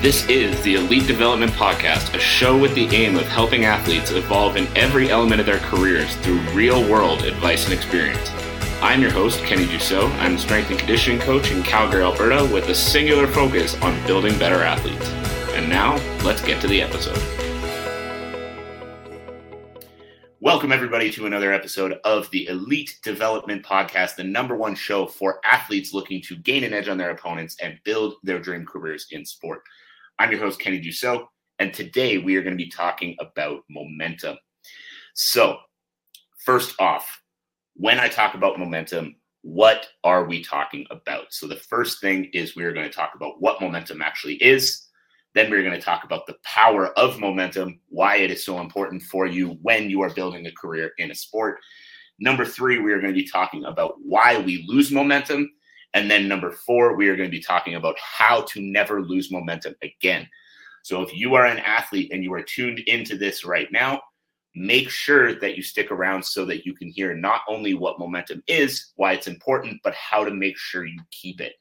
This 0.00 0.24
is 0.28 0.62
the 0.62 0.76
Elite 0.76 1.08
Development 1.08 1.50
Podcast, 1.50 2.14
a 2.14 2.20
show 2.20 2.56
with 2.56 2.72
the 2.76 2.86
aim 2.94 3.16
of 3.16 3.26
helping 3.26 3.64
athletes 3.64 4.12
evolve 4.12 4.56
in 4.56 4.68
every 4.76 5.10
element 5.10 5.40
of 5.40 5.46
their 5.46 5.58
careers 5.58 6.14
through 6.18 6.38
real 6.52 6.88
world 6.88 7.22
advice 7.22 7.64
and 7.64 7.74
experience. 7.74 8.30
I'm 8.80 9.02
your 9.02 9.10
host, 9.10 9.42
Kenny 9.42 9.64
Dussault. 9.64 10.08
I'm 10.20 10.36
a 10.36 10.38
strength 10.38 10.70
and 10.70 10.78
conditioning 10.78 11.18
coach 11.18 11.50
in 11.50 11.64
Calgary, 11.64 12.04
Alberta, 12.04 12.48
with 12.54 12.68
a 12.68 12.76
singular 12.76 13.26
focus 13.26 13.74
on 13.82 14.00
building 14.06 14.38
better 14.38 14.62
athletes. 14.62 15.10
And 15.56 15.68
now, 15.68 15.96
let's 16.22 16.42
get 16.42 16.60
to 16.60 16.68
the 16.68 16.80
episode. 16.80 17.18
Welcome, 20.38 20.70
everybody, 20.70 21.10
to 21.10 21.26
another 21.26 21.52
episode 21.52 21.98
of 22.04 22.30
the 22.30 22.46
Elite 22.46 23.00
Development 23.02 23.64
Podcast, 23.64 24.14
the 24.14 24.22
number 24.22 24.54
one 24.54 24.76
show 24.76 25.06
for 25.06 25.40
athletes 25.44 25.92
looking 25.92 26.22
to 26.22 26.36
gain 26.36 26.62
an 26.62 26.72
edge 26.72 26.86
on 26.86 26.98
their 26.98 27.10
opponents 27.10 27.56
and 27.60 27.80
build 27.82 28.14
their 28.22 28.38
dream 28.38 28.64
careers 28.64 29.08
in 29.10 29.26
sport. 29.26 29.64
I'm 30.20 30.32
your 30.32 30.40
host, 30.40 30.58
Kenny 30.58 30.80
Dussault, 30.80 31.26
and 31.60 31.72
today 31.72 32.18
we 32.18 32.34
are 32.34 32.42
going 32.42 32.58
to 32.58 32.64
be 32.64 32.70
talking 32.70 33.14
about 33.20 33.60
momentum. 33.70 34.36
So, 35.14 35.58
first 36.44 36.74
off, 36.80 37.22
when 37.74 38.00
I 38.00 38.08
talk 38.08 38.34
about 38.34 38.58
momentum, 38.58 39.14
what 39.42 39.86
are 40.02 40.24
we 40.24 40.42
talking 40.42 40.86
about? 40.90 41.26
So, 41.32 41.46
the 41.46 41.54
first 41.54 42.00
thing 42.00 42.30
is 42.32 42.56
we're 42.56 42.72
going 42.72 42.88
to 42.88 42.92
talk 42.92 43.12
about 43.14 43.40
what 43.40 43.60
momentum 43.60 44.02
actually 44.02 44.34
is. 44.42 44.88
Then 45.36 45.52
we're 45.52 45.62
going 45.62 45.78
to 45.78 45.80
talk 45.80 46.02
about 46.02 46.26
the 46.26 46.36
power 46.42 46.88
of 46.98 47.20
momentum, 47.20 47.78
why 47.88 48.16
it 48.16 48.32
is 48.32 48.44
so 48.44 48.58
important 48.58 49.02
for 49.02 49.28
you 49.28 49.50
when 49.62 49.88
you 49.88 50.00
are 50.02 50.10
building 50.10 50.46
a 50.46 50.52
career 50.52 50.90
in 50.98 51.12
a 51.12 51.14
sport. 51.14 51.58
Number 52.18 52.44
three, 52.44 52.80
we 52.80 52.92
are 52.92 53.00
going 53.00 53.14
to 53.14 53.20
be 53.20 53.28
talking 53.28 53.66
about 53.66 53.94
why 54.02 54.38
we 54.38 54.64
lose 54.66 54.90
momentum. 54.90 55.48
And 55.94 56.10
then 56.10 56.28
number 56.28 56.50
four, 56.50 56.94
we 56.94 57.08
are 57.08 57.16
going 57.16 57.30
to 57.30 57.36
be 57.36 57.42
talking 57.42 57.74
about 57.74 57.96
how 57.98 58.42
to 58.42 58.60
never 58.60 59.02
lose 59.02 59.30
momentum 59.30 59.74
again. 59.82 60.28
So 60.82 61.02
if 61.02 61.14
you 61.14 61.34
are 61.34 61.46
an 61.46 61.58
athlete 61.58 62.12
and 62.12 62.22
you 62.22 62.32
are 62.34 62.42
tuned 62.42 62.80
into 62.80 63.16
this 63.16 63.44
right 63.44 63.70
now, 63.72 64.00
make 64.54 64.90
sure 64.90 65.38
that 65.38 65.56
you 65.56 65.62
stick 65.62 65.90
around 65.90 66.22
so 66.22 66.44
that 66.46 66.66
you 66.66 66.74
can 66.74 66.88
hear 66.88 67.14
not 67.14 67.42
only 67.48 67.74
what 67.74 67.98
momentum 67.98 68.42
is, 68.46 68.92
why 68.96 69.12
it's 69.12 69.26
important, 69.26 69.80
but 69.82 69.94
how 69.94 70.24
to 70.24 70.30
make 70.30 70.56
sure 70.58 70.86
you 70.86 71.00
keep 71.10 71.40
it. 71.40 71.54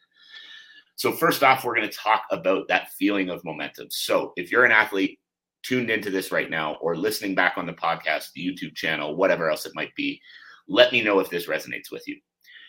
So, 0.96 1.12
first 1.12 1.44
off, 1.44 1.64
we're 1.64 1.76
going 1.76 1.90
to 1.90 1.96
talk 1.96 2.24
about 2.32 2.68
that 2.70 2.92
feeling 2.94 3.30
of 3.30 3.44
momentum. 3.44 3.88
So, 3.92 4.34
if 4.36 4.52
you're 4.52 4.66
an 4.66 4.72
athlete 4.72 5.20
tuned 5.62 5.90
into 5.90 6.10
this 6.10 6.32
right 6.32 6.50
now 6.50 6.76
or 6.76 6.96
listening 6.96 7.36
back 7.36 7.58
on 7.58 7.68
the 7.68 7.74
podcast, 7.74 8.32
the 8.34 8.46
YouTube 8.46 8.76
channel, 8.76 9.16
whatever 9.16 9.50
else 9.50 9.66
it 9.66 9.76
might 9.76 9.94
be, 9.96 10.20
let 10.68 10.92
me 10.92 11.04
know 11.04 11.20
if 11.20 11.30
this 11.30 11.48
resonates 11.48 11.92
with 11.92 12.08
you. 12.08 12.18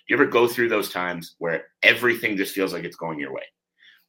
You 0.08 0.16
ever 0.16 0.24
go 0.24 0.48
through 0.48 0.70
those 0.70 0.90
times 0.90 1.34
where 1.38 1.66
everything 1.82 2.38
just 2.38 2.54
feels 2.54 2.72
like 2.72 2.84
it's 2.84 2.96
going 2.96 3.18
your 3.18 3.32
way? 3.32 3.42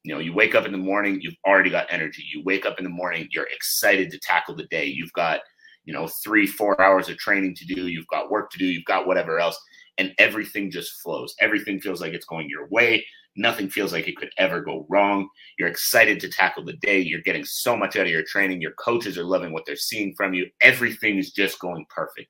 You 0.04 0.14
know, 0.14 0.22
you 0.22 0.34
wake 0.34 0.56
up 0.56 0.66
in 0.66 0.72
the 0.72 0.78
morning, 0.78 1.20
you've 1.22 1.36
already 1.46 1.70
got 1.70 1.88
energy. 1.90 2.24
You 2.34 2.42
wake 2.46 2.66
up 2.66 2.78
in 2.78 2.86
the 2.86 2.90
morning, 2.90 3.28
you're 3.32 3.50
excited 3.54 4.10
to 4.12 4.20
tackle 4.20 4.56
the 4.56 4.68
day. 4.68 4.86
You've 4.86 5.12
got, 5.12 5.42
you 5.84 5.94
know, 5.94 6.08
three, 6.24 6.48
four 6.48 6.82
hours 6.82 7.10
of 7.10 7.18
training 7.18 7.54
to 7.56 7.66
do. 7.66 7.88
You've 7.88 8.08
got 8.08 8.32
work 8.32 8.50
to 8.52 8.58
do. 8.58 8.66
You've 8.66 8.86
got 8.86 9.08
whatever 9.08 9.40
else. 9.40 9.60
And 9.98 10.14
everything 10.18 10.72
just 10.72 11.02
flows. 11.02 11.36
Everything 11.42 11.82
feels 11.82 12.00
like 12.00 12.14
it's 12.14 12.26
going 12.26 12.48
your 12.50 12.70
way. 12.70 13.06
Nothing 13.36 13.70
feels 13.70 13.92
like 13.92 14.08
it 14.08 14.16
could 14.16 14.32
ever 14.38 14.62
go 14.62 14.88
wrong. 14.90 15.28
You're 15.58 15.68
excited 15.68 16.22
to 16.22 16.30
tackle 16.30 16.64
the 16.64 16.78
day. 16.78 17.00
You're 17.02 17.22
getting 17.22 17.44
so 17.44 17.76
much 17.76 17.98
out 17.98 18.06
of 18.06 18.12
your 18.12 18.24
training. 18.24 18.62
Your 18.62 18.74
coaches 18.80 19.18
are 19.18 19.26
loving 19.26 19.52
what 19.52 19.66
they're 19.66 19.76
seeing 19.76 20.14
from 20.16 20.34
you. 20.34 20.48
Everything 20.62 21.18
is 21.18 21.34
just 21.34 21.60
going 21.60 21.86
perfect. 21.90 22.30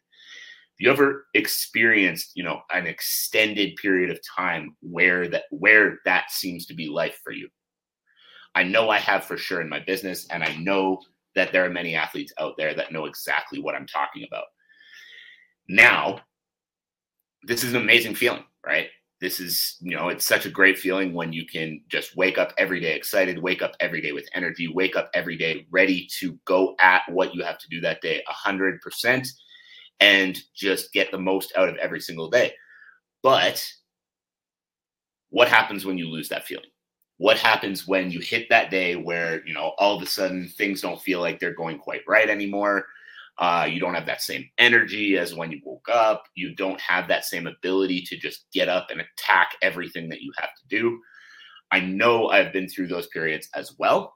You 0.80 0.90
ever 0.90 1.28
experienced, 1.34 2.32
you 2.36 2.44
know, 2.44 2.62
an 2.72 2.88
extended 2.88 3.76
period 3.76 4.10
of 4.10 4.20
time 4.36 4.76
where 4.82 5.28
that 5.28 5.44
where 5.52 6.00
that 6.06 6.32
seems 6.32 6.66
to 6.68 6.74
be 6.74 6.88
life 6.88 7.20
for 7.24 7.32
you? 7.32 7.50
I 8.56 8.64
know 8.64 8.90
I 8.90 8.98
have 8.98 9.26
for 9.26 9.38
sure 9.38 9.62
in 9.62 9.70
my 9.70 9.80
business, 9.80 10.26
and 10.30 10.44
I 10.44 10.56
know 10.56 11.02
that 11.36 11.52
there 11.52 11.66
are 11.66 11.70
many 11.70 11.96
athletes 11.96 12.34
out 12.40 12.54
there 12.58 12.74
that 12.74 12.92
know 12.92 13.06
exactly 13.06 13.62
what 13.62 13.76
I'm 13.76 13.86
talking 13.86 14.26
about. 14.26 14.46
Now, 15.68 16.22
this 17.44 17.64
is 17.64 17.74
an 17.74 17.82
amazing 17.82 18.16
feeling, 18.16 18.44
right? 18.66 18.88
this 19.22 19.40
is 19.40 19.76
you 19.82 19.96
know 19.96 20.10
it's 20.10 20.26
such 20.26 20.46
a 20.46 20.50
great 20.50 20.78
feeling 20.78 21.14
when 21.14 21.34
you 21.34 21.46
can 21.46 21.82
just 21.90 22.16
wake 22.16 22.38
up 22.38 22.54
every 22.58 22.80
day 22.80 22.96
excited 22.96 23.38
wake 23.38 23.62
up 23.62 23.74
every 23.80 24.02
day 24.02 24.12
with 24.12 24.30
energy 24.34 24.68
wake 24.68 24.96
up 24.96 25.10
every 25.14 25.38
day 25.38 25.66
ready 25.72 26.08
to 26.20 26.38
go 26.46 26.76
at 26.80 27.02
what 27.10 27.36
you 27.36 27.44
have 27.44 27.58
to 27.58 27.68
do 27.70 27.82
that 27.82 28.02
day 28.02 28.24
100% 28.30 29.28
and 30.00 30.38
just 30.56 30.94
get 30.94 31.12
the 31.12 31.18
most 31.18 31.52
out 31.56 31.70
of 31.70 31.76
every 31.78 32.00
single 32.00 32.30
day 32.30 32.52
but 33.22 33.66
what 35.30 35.48
happens 35.48 35.86
when 35.86 35.98
you 35.98 36.08
lose 36.08 36.30
that 36.30 36.46
feeling 36.46 36.70
what 37.18 37.38
happens 37.38 37.88
when 37.88 38.10
you 38.10 38.20
hit 38.20 38.48
that 38.50 38.72
day 38.72 38.96
where 38.96 39.46
you 39.46 39.54
know 39.54 39.74
all 39.78 39.96
of 39.96 40.02
a 40.02 40.06
sudden 40.06 40.48
things 40.48 40.82
don't 40.82 41.02
feel 41.02 41.20
like 41.20 41.40
they're 41.40 41.54
going 41.54 41.78
quite 41.78 42.02
right 42.08 42.30
anymore 42.30 42.86
uh, 43.40 43.66
you 43.72 43.80
don't 43.80 43.94
have 43.94 44.06
that 44.06 44.22
same 44.22 44.50
energy 44.58 45.18
as 45.18 45.34
when 45.34 45.50
you 45.50 45.62
woke 45.64 45.88
up. 45.90 46.26
You 46.36 46.54
don't 46.56 46.80
have 46.82 47.08
that 47.08 47.24
same 47.24 47.48
ability 47.48 48.02
to 48.02 48.18
just 48.18 48.46
get 48.52 48.68
up 48.68 48.88
and 48.92 49.00
attack 49.00 49.52
everything 49.62 50.10
that 50.10 50.22
you 50.22 50.34
have 50.38 50.50
to 50.56 50.68
do. 50.68 51.00
I 51.72 51.80
know 51.80 52.28
I've 52.28 52.52
been 52.52 52.68
through 52.68 52.88
those 52.88 53.08
periods 53.08 53.48
as 53.56 53.76
well. 53.80 54.14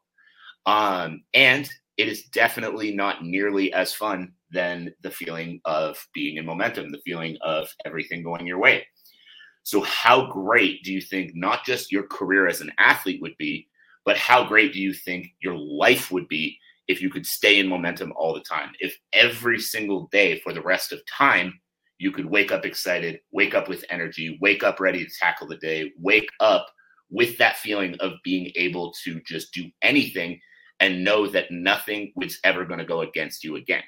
Um, 0.66 1.23
and 1.33 1.69
it 1.97 2.07
is 2.07 2.23
definitely 2.25 2.93
not 2.95 3.23
nearly 3.23 3.71
as 3.73 3.93
fun 3.93 4.33
than 4.51 4.93
the 5.01 5.11
feeling 5.11 5.59
of 5.65 5.97
being 6.13 6.37
in 6.37 6.45
momentum, 6.45 6.91
the 6.91 7.01
feeling 7.05 7.37
of 7.41 7.69
everything 7.85 8.23
going 8.23 8.47
your 8.47 8.59
way. 8.59 8.85
So, 9.63 9.81
how 9.81 10.31
great 10.31 10.83
do 10.83 10.91
you 10.91 11.01
think 11.01 11.31
not 11.35 11.65
just 11.65 11.91
your 11.91 12.07
career 12.07 12.47
as 12.47 12.61
an 12.61 12.71
athlete 12.77 13.21
would 13.21 13.37
be, 13.37 13.67
but 14.05 14.17
how 14.17 14.43
great 14.43 14.73
do 14.73 14.79
you 14.79 14.93
think 14.93 15.27
your 15.41 15.55
life 15.55 16.11
would 16.11 16.27
be 16.27 16.57
if 16.87 17.01
you 17.01 17.09
could 17.09 17.25
stay 17.25 17.59
in 17.59 17.67
momentum 17.67 18.13
all 18.15 18.33
the 18.33 18.41
time. 18.41 18.71
If 18.79 18.97
every 19.13 19.59
single 19.59 20.07
day 20.11 20.39
for 20.39 20.53
the 20.53 20.61
rest 20.61 20.91
of 20.91 21.01
time, 21.05 21.59
you 21.97 22.11
could 22.11 22.25
wake 22.25 22.51
up 22.51 22.65
excited, 22.65 23.19
wake 23.31 23.55
up 23.55 23.69
with 23.69 23.85
energy, 23.89 24.37
wake 24.41 24.63
up 24.63 24.79
ready 24.79 25.05
to 25.05 25.11
tackle 25.19 25.47
the 25.47 25.57
day, 25.57 25.91
wake 25.99 26.29
up 26.39 26.67
with 27.09 27.37
that 27.37 27.57
feeling 27.57 27.95
of 27.99 28.13
being 28.23 28.51
able 28.55 28.93
to 29.03 29.21
just 29.25 29.53
do 29.53 29.69
anything 29.81 30.39
and 30.83 31.01
know 31.01 31.25
that 31.27 31.49
nothing 31.49 32.11
was 32.17 32.39
ever 32.44 32.66
going 32.66 32.79
to 32.79 32.85
go 32.85 33.01
against 33.01 33.41
you 33.41 33.55
again. 33.55 33.83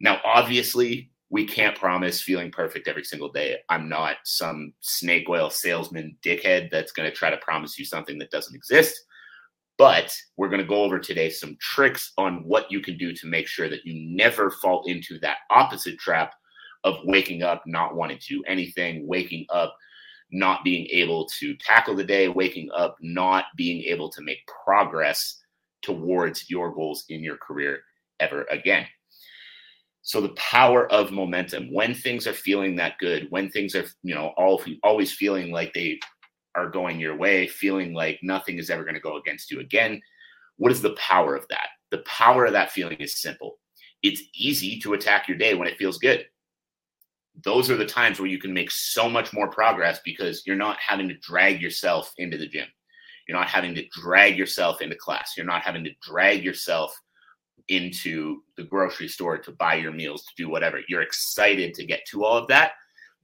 Now, 0.00 0.20
obviously, 0.24 1.12
we 1.30 1.46
can't 1.46 1.78
promise 1.78 2.20
feeling 2.20 2.50
perfect 2.50 2.88
every 2.88 3.04
single 3.04 3.30
day. 3.30 3.58
I'm 3.68 3.88
not 3.88 4.16
some 4.24 4.72
snake 4.80 5.28
oil 5.28 5.50
salesman 5.50 6.16
dickhead 6.24 6.72
that's 6.72 6.90
going 6.90 7.08
to 7.08 7.14
try 7.14 7.30
to 7.30 7.36
promise 7.36 7.78
you 7.78 7.84
something 7.84 8.18
that 8.18 8.32
doesn't 8.32 8.56
exist. 8.56 9.00
But 9.76 10.12
we're 10.36 10.48
going 10.48 10.60
to 10.60 10.66
go 10.66 10.82
over 10.82 10.98
today 10.98 11.30
some 11.30 11.56
tricks 11.60 12.12
on 12.18 12.38
what 12.38 12.72
you 12.72 12.80
can 12.80 12.98
do 12.98 13.14
to 13.14 13.28
make 13.28 13.46
sure 13.46 13.68
that 13.68 13.84
you 13.84 14.16
never 14.16 14.50
fall 14.50 14.82
into 14.86 15.20
that 15.20 15.38
opposite 15.48 15.96
trap 16.00 16.34
of 16.82 16.96
waking 17.04 17.44
up 17.44 17.62
not 17.66 17.94
wanting 17.94 18.18
to 18.18 18.34
do 18.34 18.42
anything, 18.48 19.06
waking 19.06 19.46
up 19.50 19.76
not 20.32 20.64
being 20.64 20.88
able 20.90 21.28
to 21.38 21.56
tackle 21.58 21.94
the 21.94 22.02
day, 22.02 22.26
waking 22.26 22.68
up 22.74 22.96
not 23.00 23.44
being 23.56 23.84
able 23.84 24.10
to 24.10 24.22
make 24.22 24.38
progress 24.64 25.40
towards 25.82 26.50
your 26.50 26.72
goals 26.72 27.04
in 27.08 27.22
your 27.22 27.36
career 27.36 27.80
ever 28.20 28.44
again. 28.50 28.86
So 30.02 30.20
the 30.20 30.30
power 30.30 30.90
of 30.90 31.10
momentum 31.10 31.72
when 31.72 31.94
things 31.94 32.26
are 32.26 32.32
feeling 32.32 32.76
that 32.76 32.98
good, 32.98 33.26
when 33.30 33.50
things 33.50 33.74
are, 33.74 33.84
you 34.02 34.14
know, 34.14 34.32
all, 34.38 34.62
always 34.82 35.12
feeling 35.12 35.52
like 35.52 35.74
they 35.74 35.98
are 36.54 36.70
going 36.70 36.98
your 36.98 37.16
way, 37.16 37.46
feeling 37.46 37.92
like 37.92 38.18
nothing 38.22 38.58
is 38.58 38.70
ever 38.70 38.84
going 38.84 38.94
to 38.94 39.00
go 39.00 39.18
against 39.18 39.50
you 39.50 39.60
again. 39.60 40.00
What 40.56 40.72
is 40.72 40.80
the 40.80 40.96
power 40.96 41.36
of 41.36 41.46
that? 41.50 41.68
The 41.90 41.98
power 41.98 42.46
of 42.46 42.52
that 42.52 42.72
feeling 42.72 42.96
is 42.98 43.20
simple. 43.20 43.58
It's 44.02 44.22
easy 44.34 44.78
to 44.80 44.94
attack 44.94 45.28
your 45.28 45.36
day 45.36 45.54
when 45.54 45.68
it 45.68 45.76
feels 45.76 45.98
good. 45.98 46.24
Those 47.44 47.70
are 47.70 47.76
the 47.76 47.86
times 47.86 48.18
where 48.18 48.28
you 48.28 48.38
can 48.38 48.52
make 48.52 48.70
so 48.70 49.08
much 49.08 49.32
more 49.32 49.48
progress 49.48 50.00
because 50.04 50.42
you're 50.46 50.56
not 50.56 50.78
having 50.80 51.08
to 51.08 51.18
drag 51.18 51.60
yourself 51.60 52.12
into 52.18 52.36
the 52.36 52.48
gym. 52.48 52.66
You're 53.28 53.38
not 53.38 53.48
having 53.48 53.74
to 53.74 53.86
drag 53.92 54.38
yourself 54.38 54.80
into 54.80 54.96
class. 54.96 55.34
You're 55.36 55.46
not 55.46 55.62
having 55.62 55.84
to 55.84 55.90
drag 56.02 56.42
yourself 56.42 56.98
into 57.68 58.40
the 58.56 58.64
grocery 58.64 59.08
store 59.08 59.36
to 59.36 59.52
buy 59.52 59.74
your 59.74 59.92
meals, 59.92 60.24
to 60.24 60.32
do 60.36 60.48
whatever. 60.48 60.80
You're 60.88 61.02
excited 61.02 61.74
to 61.74 61.84
get 61.84 62.00
to 62.10 62.24
all 62.24 62.38
of 62.38 62.48
that. 62.48 62.72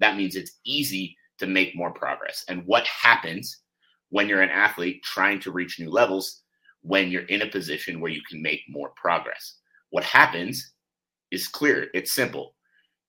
That 0.01 0.17
means 0.17 0.37
it's 0.37 0.59
easy 0.67 1.17
to 1.39 1.47
make 1.47 1.75
more 1.75 1.93
progress. 1.93 2.45
And 2.49 2.63
what 2.67 2.87
happens 2.87 3.63
when 4.11 4.29
you're 4.29 4.43
an 4.43 4.51
athlete 4.51 5.03
trying 5.03 5.41
to 5.41 5.53
reach 5.53 5.81
new 5.81 5.91
levels 5.91 6.43
when 6.83 7.11
you're 7.11 7.23
in 7.23 7.43
a 7.43 7.51
position 7.51 8.01
where 8.01 8.11
you 8.11 8.21
can 8.29 8.43
make 8.43 8.61
more 8.69 8.93
progress? 8.97 9.57
What 9.91 10.05
happens 10.05 10.75
is 11.31 11.49
clear, 11.49 11.89
it's 11.95 12.13
simple. 12.13 12.55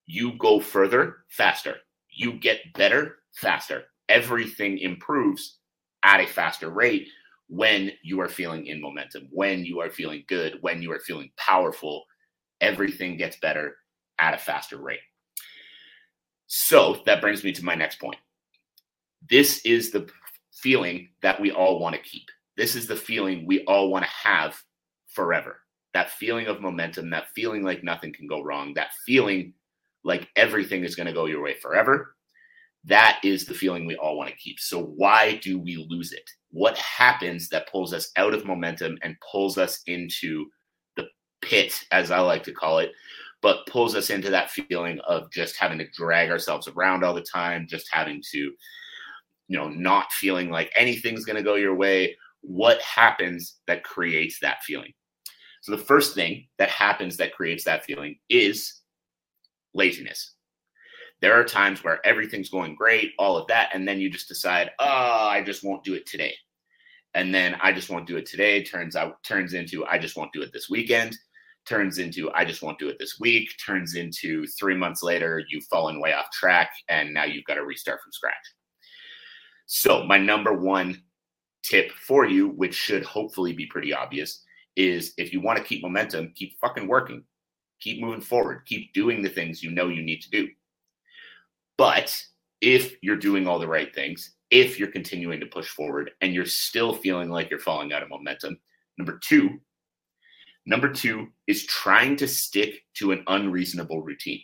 You 0.06 0.38
go 0.38 0.60
further 0.60 1.18
faster, 1.30 1.76
you 2.10 2.34
get 2.34 2.74
better 2.74 3.18
faster. 3.36 3.84
Everything 4.08 4.78
improves 4.78 5.60
at 6.06 6.22
a 6.22 6.28
faster 6.28 6.70
rate 6.70 7.10
when 7.50 7.92
you 8.04 8.22
are 8.22 8.30
feeling 8.30 8.68
in 8.68 8.82
momentum, 8.82 9.28
when 9.32 9.66
you 9.66 9.82
are 9.82 9.90
feeling 9.90 10.24
good, 10.28 10.58
when 10.62 10.82
you 10.82 10.92
are 10.92 11.00
feeling 11.00 11.32
powerful. 11.38 12.06
Everything 12.62 13.18
gets 13.18 13.38
better 13.38 13.76
at 14.20 14.34
a 14.34 14.38
faster 14.38 14.78
rate. 14.78 15.00
So 16.48 17.02
that 17.06 17.22
brings 17.22 17.44
me 17.44 17.52
to 17.54 17.66
my 17.66 17.76
next 17.76 18.00
point. 18.00 18.18
This 19.30 19.66
is 19.66 19.92
the 19.92 20.08
feeling 20.54 21.10
that 21.22 21.42
we 21.42 21.52
all 21.52 21.80
want 21.80 21.96
to 21.96 22.02
keep. 22.02 22.24
this 22.58 22.76
is 22.76 22.88
the 22.88 22.96
feeling 22.96 23.46
we 23.46 23.66
all 23.66 23.90
want 23.90 24.06
to 24.06 24.12
have 24.12 24.56
forever. 25.08 25.60
That 25.94 26.12
feeling 26.12 26.48
of 26.48 26.62
momentum, 26.62 27.10
that 27.10 27.28
feeling 27.36 27.64
like 27.64 27.84
nothing 27.84 28.14
can 28.14 28.28
go 28.28 28.42
wrong, 28.42 28.74
that 28.76 28.92
feeling 29.06 29.54
like 30.04 30.30
everything 30.36 30.84
is 30.84 30.96
going 30.96 31.08
to 31.08 31.14
go 31.14 31.26
your 31.26 31.42
way 31.42 31.56
forever. 31.56 32.16
That 32.88 33.20
is 33.24 33.46
the 33.46 33.54
feeling 33.54 33.86
we 33.86 33.96
all 33.96 34.18
want 34.18 34.30
to 34.30 34.36
keep. 34.36 34.60
So, 34.60 34.84
why 34.84 35.38
do 35.38 35.58
we 35.60 35.86
lose 35.90 36.12
it? 36.12 36.30
What 36.52 36.78
happens 36.78 37.50
that 37.50 37.70
pulls 37.70 37.94
us 37.94 38.12
out 38.16 38.34
of 38.34 38.46
momentum 38.46 38.98
and 39.02 39.16
pulls 39.32 39.58
us 39.58 39.82
into 39.88 40.46
the 40.96 41.08
pit, 41.42 41.74
as 41.92 42.12
I 42.12 42.20
like 42.20 42.44
to 42.44 42.52
call 42.52 42.78
it, 42.80 42.92
but 43.42 43.66
pulls 43.68 43.96
us 43.96 44.12
into 44.12 44.30
that 44.30 44.52
feeling 44.52 45.00
of 45.08 45.32
just 45.32 45.58
having 45.58 45.80
to 45.80 45.90
drag 45.92 46.30
ourselves 46.30 46.68
around 46.68 47.04
all 47.04 47.16
the 47.16 47.22
time, 47.22 47.66
just 47.68 47.88
having 47.92 48.22
to, 48.32 48.38
you 48.38 49.58
know, 49.58 49.68
not 49.68 50.12
feeling 50.12 50.52
like 50.52 50.72
anything's 50.76 51.26
going 51.26 51.38
to 51.38 51.44
go 51.44 51.56
your 51.56 51.76
way. 51.76 52.16
What 52.42 52.80
happens 52.82 53.56
that 53.66 53.84
creates 53.84 54.40
that 54.42 54.62
feeling? 54.64 54.94
So, 55.62 55.72
the 55.72 55.84
first 55.84 56.14
thing 56.14 56.48
that 56.60 56.70
happens 56.70 57.18
that 57.18 57.34
creates 57.34 57.64
that 57.64 57.84
feeling 57.84 58.20
is 58.30 58.82
laziness. 59.74 60.35
There 61.26 61.34
are 61.34 61.44
times 61.44 61.84
where 61.84 62.06
everything's 62.06 62.52
going 62.52 62.76
great, 62.76 63.14
all 63.18 63.36
of 63.36 63.48
that, 63.48 63.72
and 63.74 63.88
then 63.88 64.00
you 64.00 64.12
just 64.12 64.28
decide, 64.28 64.70
oh, 64.78 64.86
I 65.28 65.42
just 65.42 65.64
won't 65.64 65.84
do 65.84 65.96
it 65.96 66.06
today. 66.06 66.36
And 67.16 67.34
then 67.34 67.56
I 67.64 67.72
just 67.72 67.90
won't 67.90 68.06
do 68.06 68.18
it 68.18 68.28
today 68.28 68.62
turns 68.62 68.96
out 68.96 69.24
turns 69.24 69.56
into 69.56 69.84
I 69.88 69.98
just 69.98 70.16
won't 70.16 70.32
do 70.34 70.44
it 70.44 70.54
this 70.54 70.70
weekend, 70.70 71.18
turns 71.68 71.98
into 71.98 72.32
I 72.36 72.46
just 72.46 72.62
won't 72.62 72.78
do 72.78 72.90
it 72.90 72.98
this 73.00 73.20
week, 73.20 73.50
turns 73.66 73.96
into 73.96 74.46
three 74.46 74.76
months 74.76 75.02
later, 75.02 75.44
you've 75.50 75.64
fallen 75.64 76.00
way 76.00 76.14
off 76.14 76.30
track, 76.30 76.70
and 76.90 77.12
now 77.12 77.24
you've 77.24 77.46
got 77.46 77.56
to 77.56 77.66
restart 77.66 78.02
from 78.04 78.12
scratch. 78.12 78.36
So, 79.66 80.04
my 80.04 80.20
number 80.20 80.54
one 80.54 81.02
tip 81.64 81.92
for 81.94 82.28
you, 82.28 82.50
which 82.50 82.76
should 82.76 83.04
hopefully 83.04 83.52
be 83.52 83.66
pretty 83.66 83.96
obvious, 83.96 84.44
is 84.76 85.16
if 85.18 85.34
you 85.34 85.42
want 85.42 85.58
to 85.58 85.66
keep 85.66 85.82
momentum, 85.82 86.34
keep 86.36 86.54
fucking 86.60 86.88
working 86.88 87.24
keep 87.80 88.02
moving 88.02 88.22
forward, 88.22 88.62
keep 88.66 88.94
doing 88.94 89.22
the 89.22 89.30
things 89.30 89.64
you 89.64 89.72
know 89.72 89.90
you 89.90 90.02
need 90.02 90.22
to 90.22 90.30
do. 90.30 90.48
But 91.78 92.24
if 92.62 92.96
you're 93.02 93.16
doing 93.18 93.48
all 93.48 93.60
the 93.60 93.68
right 93.68 93.94
things, 93.94 94.32
if 94.52 94.80
you're 94.80 94.92
continuing 94.92 95.40
to 95.40 95.46
push 95.46 95.68
forward 95.68 96.12
and 96.22 96.34
you're 96.34 96.46
still 96.46 96.94
feeling 96.94 97.30
like 97.30 97.50
you're 97.50 97.60
falling 97.60 97.92
out 97.92 98.04
of 98.04 98.10
momentum, 98.10 98.60
number 98.98 99.20
two, 99.24 99.60
number 100.66 100.92
two 100.92 101.28
is 101.48 101.66
trying 101.66 102.16
to 102.18 102.28
stick 102.28 102.84
to 102.96 103.12
an 103.12 103.24
unreasonable 103.28 104.02
routine. 104.02 104.42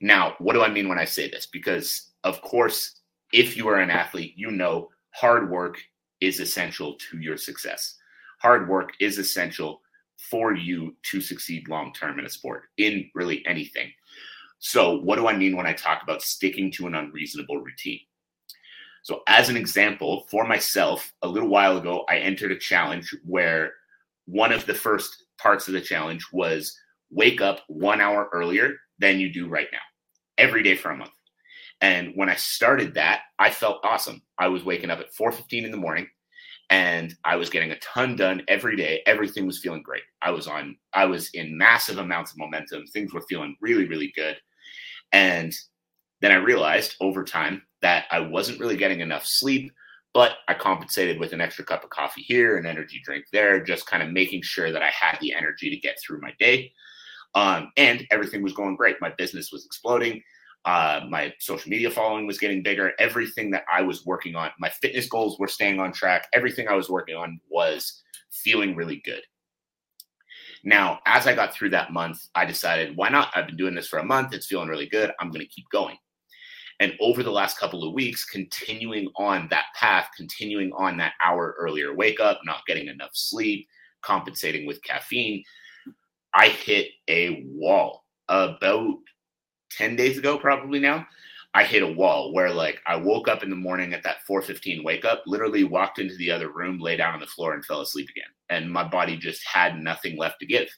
Now, 0.00 0.34
what 0.38 0.52
do 0.52 0.62
I 0.62 0.68
mean 0.68 0.88
when 0.88 0.98
I 0.98 1.04
say 1.04 1.28
this? 1.28 1.46
Because, 1.46 2.12
of 2.24 2.40
course, 2.42 3.00
if 3.32 3.56
you 3.56 3.68
are 3.68 3.80
an 3.80 3.90
athlete, 3.90 4.34
you 4.36 4.50
know 4.50 4.88
hard 5.10 5.50
work 5.50 5.78
is 6.20 6.40
essential 6.40 6.94
to 7.10 7.18
your 7.18 7.36
success. 7.36 7.96
Hard 8.40 8.68
work 8.68 8.92
is 9.00 9.18
essential 9.18 9.80
for 10.18 10.54
you 10.54 10.94
to 11.04 11.20
succeed 11.20 11.68
long 11.68 11.92
term 11.92 12.18
in 12.18 12.26
a 12.26 12.30
sport, 12.30 12.64
in 12.76 13.10
really 13.14 13.44
anything. 13.46 13.90
So, 14.60 14.98
what 14.98 15.16
do 15.16 15.28
I 15.28 15.36
mean 15.36 15.56
when 15.56 15.66
I 15.66 15.72
talk 15.72 16.02
about 16.02 16.22
sticking 16.22 16.70
to 16.72 16.86
an 16.86 16.94
unreasonable 16.94 17.58
routine? 17.58 18.00
So, 19.02 19.22
as 19.28 19.48
an 19.48 19.56
example, 19.56 20.26
for 20.30 20.46
myself, 20.46 21.12
a 21.22 21.28
little 21.28 21.48
while 21.48 21.76
ago, 21.78 22.04
I 22.08 22.18
entered 22.18 22.52
a 22.52 22.58
challenge 22.58 23.14
where 23.24 23.72
one 24.26 24.52
of 24.52 24.66
the 24.66 24.74
first 24.74 25.24
parts 25.38 25.68
of 25.68 25.74
the 25.74 25.80
challenge 25.80 26.26
was 26.32 26.76
wake 27.10 27.40
up 27.40 27.60
one 27.68 28.00
hour 28.00 28.28
earlier 28.32 28.76
than 28.98 29.20
you 29.20 29.32
do 29.32 29.48
right 29.48 29.68
now, 29.72 29.78
every 30.36 30.62
day 30.62 30.76
for 30.76 30.90
a 30.90 30.96
month. 30.96 31.12
And 31.80 32.12
when 32.16 32.28
I 32.28 32.34
started 32.34 32.94
that, 32.94 33.22
I 33.38 33.50
felt 33.50 33.84
awesome. 33.84 34.22
I 34.38 34.48
was 34.48 34.64
waking 34.64 34.90
up 34.90 34.98
at 34.98 35.14
4:15 35.14 35.64
in 35.64 35.70
the 35.70 35.76
morning 35.76 36.08
and 36.70 37.14
I 37.24 37.36
was 37.36 37.50
getting 37.50 37.70
a 37.70 37.78
ton 37.78 38.16
done 38.16 38.42
every 38.48 38.76
day. 38.76 39.02
Everything 39.06 39.46
was 39.46 39.60
feeling 39.60 39.82
great. 39.82 40.02
I 40.20 40.30
was 40.30 40.46
on, 40.46 40.76
I 40.92 41.06
was 41.06 41.30
in 41.30 41.56
massive 41.56 41.98
amounts 41.98 42.32
of 42.32 42.38
momentum. 42.38 42.86
Things 42.88 43.14
were 43.14 43.22
feeling 43.22 43.56
really, 43.60 43.86
really 43.86 44.12
good. 44.14 44.36
And 45.12 45.54
then 46.20 46.32
I 46.32 46.36
realized 46.36 46.96
over 47.00 47.24
time 47.24 47.62
that 47.82 48.06
I 48.10 48.20
wasn't 48.20 48.60
really 48.60 48.76
getting 48.76 49.00
enough 49.00 49.24
sleep, 49.24 49.72
but 50.14 50.38
I 50.48 50.54
compensated 50.54 51.20
with 51.20 51.32
an 51.32 51.40
extra 51.40 51.64
cup 51.64 51.84
of 51.84 51.90
coffee 51.90 52.22
here, 52.22 52.56
an 52.56 52.66
energy 52.66 53.00
drink 53.04 53.26
there, 53.32 53.62
just 53.62 53.86
kind 53.86 54.02
of 54.02 54.10
making 54.10 54.42
sure 54.42 54.72
that 54.72 54.82
I 54.82 54.90
had 54.90 55.18
the 55.20 55.34
energy 55.34 55.70
to 55.70 55.76
get 55.76 55.98
through 56.00 56.20
my 56.20 56.32
day. 56.38 56.72
Um, 57.34 57.70
and 57.76 58.06
everything 58.10 58.42
was 58.42 58.52
going 58.52 58.76
great. 58.76 58.96
My 59.00 59.12
business 59.16 59.52
was 59.52 59.64
exploding. 59.64 60.22
Uh, 60.64 61.02
my 61.08 61.32
social 61.38 61.70
media 61.70 61.90
following 61.90 62.26
was 62.26 62.38
getting 62.38 62.62
bigger. 62.62 62.92
Everything 62.98 63.50
that 63.52 63.64
I 63.72 63.82
was 63.82 64.04
working 64.04 64.34
on, 64.34 64.50
my 64.58 64.68
fitness 64.68 65.08
goals 65.08 65.38
were 65.38 65.48
staying 65.48 65.78
on 65.78 65.92
track. 65.92 66.26
Everything 66.34 66.68
I 66.68 66.74
was 66.74 66.90
working 66.90 67.16
on 67.16 67.40
was 67.48 68.02
feeling 68.30 68.74
really 68.74 69.00
good. 69.04 69.22
Now, 70.64 71.00
as 71.06 71.26
I 71.26 71.34
got 71.34 71.54
through 71.54 71.70
that 71.70 71.92
month, 71.92 72.26
I 72.34 72.44
decided, 72.44 72.96
why 72.96 73.08
not? 73.08 73.30
I've 73.34 73.46
been 73.46 73.56
doing 73.56 73.74
this 73.74 73.88
for 73.88 73.98
a 73.98 74.04
month. 74.04 74.34
It's 74.34 74.46
feeling 74.46 74.68
really 74.68 74.88
good. 74.88 75.12
I'm 75.20 75.30
going 75.30 75.44
to 75.44 75.52
keep 75.52 75.66
going. 75.70 75.96
And 76.80 76.94
over 77.00 77.22
the 77.22 77.32
last 77.32 77.58
couple 77.58 77.84
of 77.84 77.94
weeks, 77.94 78.24
continuing 78.24 79.10
on 79.16 79.48
that 79.50 79.66
path, 79.74 80.08
continuing 80.16 80.72
on 80.76 80.96
that 80.98 81.14
hour 81.24 81.56
earlier 81.58 81.94
wake 81.94 82.20
up, 82.20 82.40
not 82.44 82.66
getting 82.66 82.86
enough 82.86 83.10
sleep, 83.14 83.66
compensating 84.02 84.66
with 84.66 84.82
caffeine, 84.82 85.42
I 86.34 86.48
hit 86.48 86.88
a 87.08 87.44
wall 87.48 88.04
about 88.28 88.96
10 89.72 89.96
days 89.96 90.18
ago, 90.18 90.38
probably 90.38 90.78
now, 90.78 91.06
I 91.54 91.64
hit 91.64 91.82
a 91.82 91.92
wall 91.92 92.32
where 92.34 92.50
like 92.50 92.80
I 92.86 92.96
woke 92.96 93.26
up 93.28 93.42
in 93.42 93.50
the 93.50 93.56
morning 93.56 93.94
at 93.94 94.02
that 94.02 94.18
4:15 94.28 94.84
wake 94.84 95.04
up, 95.04 95.22
literally 95.26 95.64
walked 95.64 95.98
into 95.98 96.16
the 96.16 96.30
other 96.30 96.50
room, 96.52 96.78
lay 96.78 96.96
down 96.96 97.14
on 97.14 97.20
the 97.20 97.26
floor 97.26 97.54
and 97.54 97.64
fell 97.64 97.80
asleep 97.80 98.08
again. 98.10 98.30
And 98.50 98.70
my 98.70 98.84
body 98.84 99.16
just 99.16 99.46
had 99.46 99.80
nothing 99.80 100.16
left 100.18 100.40
to 100.40 100.46
give. 100.46 100.68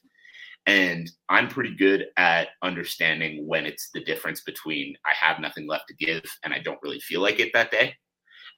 And 0.67 1.09
I'm 1.29 1.47
pretty 1.47 1.75
good 1.75 2.07
at 2.17 2.49
understanding 2.61 3.47
when 3.47 3.65
it's 3.65 3.89
the 3.93 4.03
difference 4.03 4.41
between 4.41 4.95
I 5.05 5.13
have 5.19 5.39
nothing 5.39 5.67
left 5.67 5.87
to 5.89 5.95
give 5.95 6.23
and 6.43 6.53
I 6.53 6.59
don't 6.59 6.79
really 6.83 6.99
feel 6.99 7.21
like 7.21 7.39
it 7.39 7.51
that 7.53 7.71
day. 7.71 7.95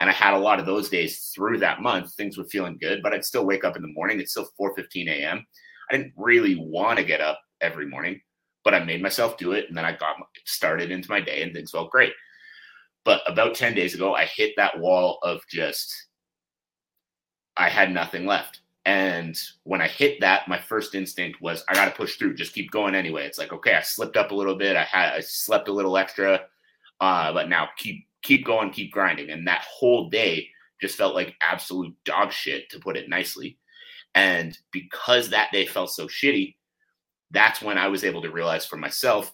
And 0.01 0.09
I 0.09 0.13
had 0.13 0.33
a 0.33 0.39
lot 0.39 0.59
of 0.59 0.65
those 0.65 0.89
days 0.89 1.31
through 1.33 1.59
that 1.59 1.81
month. 1.81 2.13
Things 2.13 2.37
were 2.37 2.45
feeling 2.45 2.77
good, 2.79 3.01
but 3.01 3.13
I'd 3.13 3.25
still 3.25 3.45
wake 3.45 3.63
up 3.63 3.75
in 3.75 3.81
the 3.81 3.93
morning. 3.93 4.19
It's 4.19 4.31
still 4.31 4.49
4:15 4.59 5.09
a.m. 5.09 5.45
I 5.89 5.97
didn't 5.97 6.13
really 6.17 6.55
want 6.55 6.99
to 6.99 7.05
get 7.05 7.21
up 7.21 7.39
every 7.61 7.87
morning 7.87 8.21
but 8.63 8.73
I 8.73 8.83
made 8.83 9.01
myself 9.01 9.37
do 9.37 9.51
it. 9.51 9.67
And 9.67 9.77
then 9.77 9.85
I 9.85 9.91
got 9.93 10.15
started 10.45 10.91
into 10.91 11.09
my 11.09 11.21
day 11.21 11.41
and 11.41 11.53
things 11.53 11.71
felt 11.71 11.91
great. 11.91 12.13
But 13.05 13.21
about 13.27 13.55
10 13.55 13.75
days 13.75 13.93
ago, 13.93 14.15
I 14.15 14.25
hit 14.25 14.53
that 14.57 14.79
wall 14.79 15.19
of 15.23 15.41
just, 15.49 15.93
I 17.57 17.69
had 17.69 17.91
nothing 17.91 18.25
left. 18.25 18.61
And 18.85 19.37
when 19.63 19.81
I 19.81 19.87
hit 19.87 20.19
that, 20.21 20.47
my 20.47 20.59
first 20.59 20.95
instinct 20.95 21.41
was, 21.41 21.63
I 21.69 21.73
got 21.73 21.85
to 21.85 21.91
push 21.91 22.15
through, 22.15 22.35
just 22.35 22.53
keep 22.53 22.71
going 22.71 22.95
anyway. 22.95 23.25
It's 23.25 23.37
like, 23.37 23.53
okay, 23.53 23.75
I 23.75 23.81
slipped 23.81 24.17
up 24.17 24.31
a 24.31 24.35
little 24.35 24.55
bit. 24.55 24.75
I 24.75 24.83
had, 24.83 25.13
I 25.13 25.19
slept 25.21 25.69
a 25.69 25.73
little 25.73 25.97
extra, 25.97 26.41
uh, 26.99 27.33
but 27.33 27.49
now 27.49 27.69
keep, 27.77 28.05
keep 28.21 28.45
going, 28.45 28.71
keep 28.71 28.91
grinding. 28.91 29.29
And 29.29 29.47
that 29.47 29.65
whole 29.69 30.09
day 30.09 30.49
just 30.81 30.97
felt 30.97 31.15
like 31.15 31.35
absolute 31.41 31.95
dog 32.03 32.31
shit, 32.31 32.69
to 32.71 32.79
put 32.79 32.97
it 32.97 33.09
nicely. 33.09 33.57
And 34.15 34.57
because 34.71 35.29
that 35.29 35.51
day 35.51 35.65
felt 35.65 35.91
so 35.91 36.07
shitty, 36.07 36.55
that's 37.33 37.61
when 37.61 37.77
I 37.77 37.87
was 37.87 38.03
able 38.03 38.21
to 38.21 38.31
realize 38.31 38.65
for 38.65 38.77
myself 38.77 39.33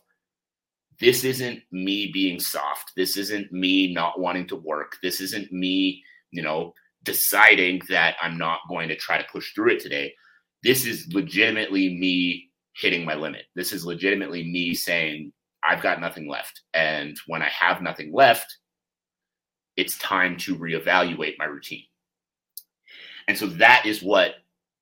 this 1.00 1.24
isn't 1.24 1.62
me 1.72 2.12
being 2.12 2.40
soft. 2.40 2.92
This 2.96 3.16
isn't 3.16 3.52
me 3.54 3.94
not 3.94 4.20
wanting 4.20 4.48
to 4.48 4.56
work. 4.58 4.98
This 5.02 5.22
isn't 5.22 5.52
me, 5.52 6.04
you 6.32 6.42
know, 6.42 6.74
deciding 7.04 7.82
that 7.90 8.16
I'm 8.22 8.38
not 8.38 8.60
going 8.68 8.90
to 8.90 8.98
try 8.98 9.18
to 9.18 9.28
push 9.32 9.54
through 9.54 9.74
it 9.74 9.80
today. 9.80 10.14
This 10.62 10.86
is 10.86 11.08
legitimately 11.14 11.98
me 11.98 12.50
hitting 12.76 13.06
my 13.06 13.16
limit. 13.16 13.46
This 13.56 13.72
is 13.72 13.86
legitimately 13.86 14.44
me 14.44 14.74
saying, 14.74 15.32
I've 15.64 15.82
got 15.82 16.02
nothing 16.02 16.28
left. 16.30 16.62
And 16.74 17.18
when 17.28 17.42
I 17.42 17.50
have 17.50 17.82
nothing 17.82 18.14
left, 18.14 18.58
it's 19.78 19.98
time 20.00 20.36
to 20.38 20.58
reevaluate 20.58 21.36
my 21.38 21.46
routine. 21.46 21.84
And 23.30 23.38
so 23.38 23.48
that 23.48 23.86
is 23.86 24.02
what 24.02 24.36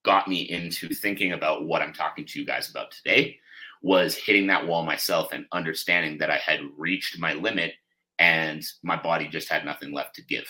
got 0.07 0.25
me 0.29 0.49
into 0.49 0.87
thinking 0.87 1.33
about 1.33 1.65
what 1.65 1.81
I'm 1.81 1.91
talking 1.91 2.25
to 2.25 2.39
you 2.39 2.45
guys 2.45 2.69
about 2.69 2.91
today 2.91 3.37
was 3.81 4.15
hitting 4.15 4.47
that 4.47 4.65
wall 4.65 4.85
myself 4.85 5.33
and 5.33 5.45
understanding 5.51 6.17
that 6.19 6.31
I 6.31 6.37
had 6.37 6.61
reached 6.77 7.19
my 7.19 7.33
limit 7.33 7.73
and 8.17 8.63
my 8.83 8.95
body 8.95 9.27
just 9.27 9.49
had 9.49 9.65
nothing 9.65 9.91
left 9.91 10.15
to 10.15 10.23
give. 10.23 10.47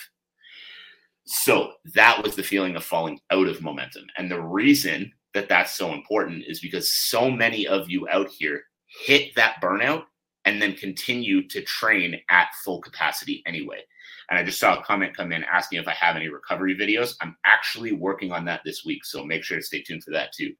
So 1.26 1.72
that 1.96 2.22
was 2.22 2.36
the 2.36 2.44
feeling 2.44 2.76
of 2.76 2.84
falling 2.84 3.18
out 3.32 3.48
of 3.48 3.60
momentum. 3.60 4.04
And 4.16 4.30
the 4.30 4.40
reason 4.40 5.10
that 5.34 5.48
that's 5.48 5.72
so 5.72 5.92
important 5.92 6.44
is 6.46 6.60
because 6.60 6.92
so 6.92 7.28
many 7.28 7.66
of 7.66 7.90
you 7.90 8.08
out 8.08 8.28
here 8.28 8.62
hit 9.04 9.34
that 9.34 9.60
burnout 9.60 10.04
and 10.44 10.62
then 10.62 10.74
continue 10.74 11.48
to 11.48 11.62
train 11.62 12.20
at 12.30 12.54
full 12.64 12.80
capacity 12.80 13.42
anyway. 13.44 13.80
And 14.28 14.38
I 14.38 14.42
just 14.42 14.60
saw 14.60 14.78
a 14.78 14.82
comment 14.82 15.16
come 15.16 15.32
in 15.32 15.44
asking 15.44 15.80
if 15.80 15.88
I 15.88 15.94
have 15.94 16.16
any 16.16 16.28
recovery 16.28 16.76
videos. 16.76 17.14
I'm 17.20 17.36
actually 17.46 17.92
working 17.92 18.32
on 18.32 18.44
that 18.44 18.60
this 18.64 18.84
week. 18.84 19.04
So 19.04 19.24
make 19.24 19.42
sure 19.42 19.56
to 19.56 19.62
stay 19.62 19.82
tuned 19.82 20.04
for 20.04 20.10
that 20.10 20.32
too. 20.32 20.54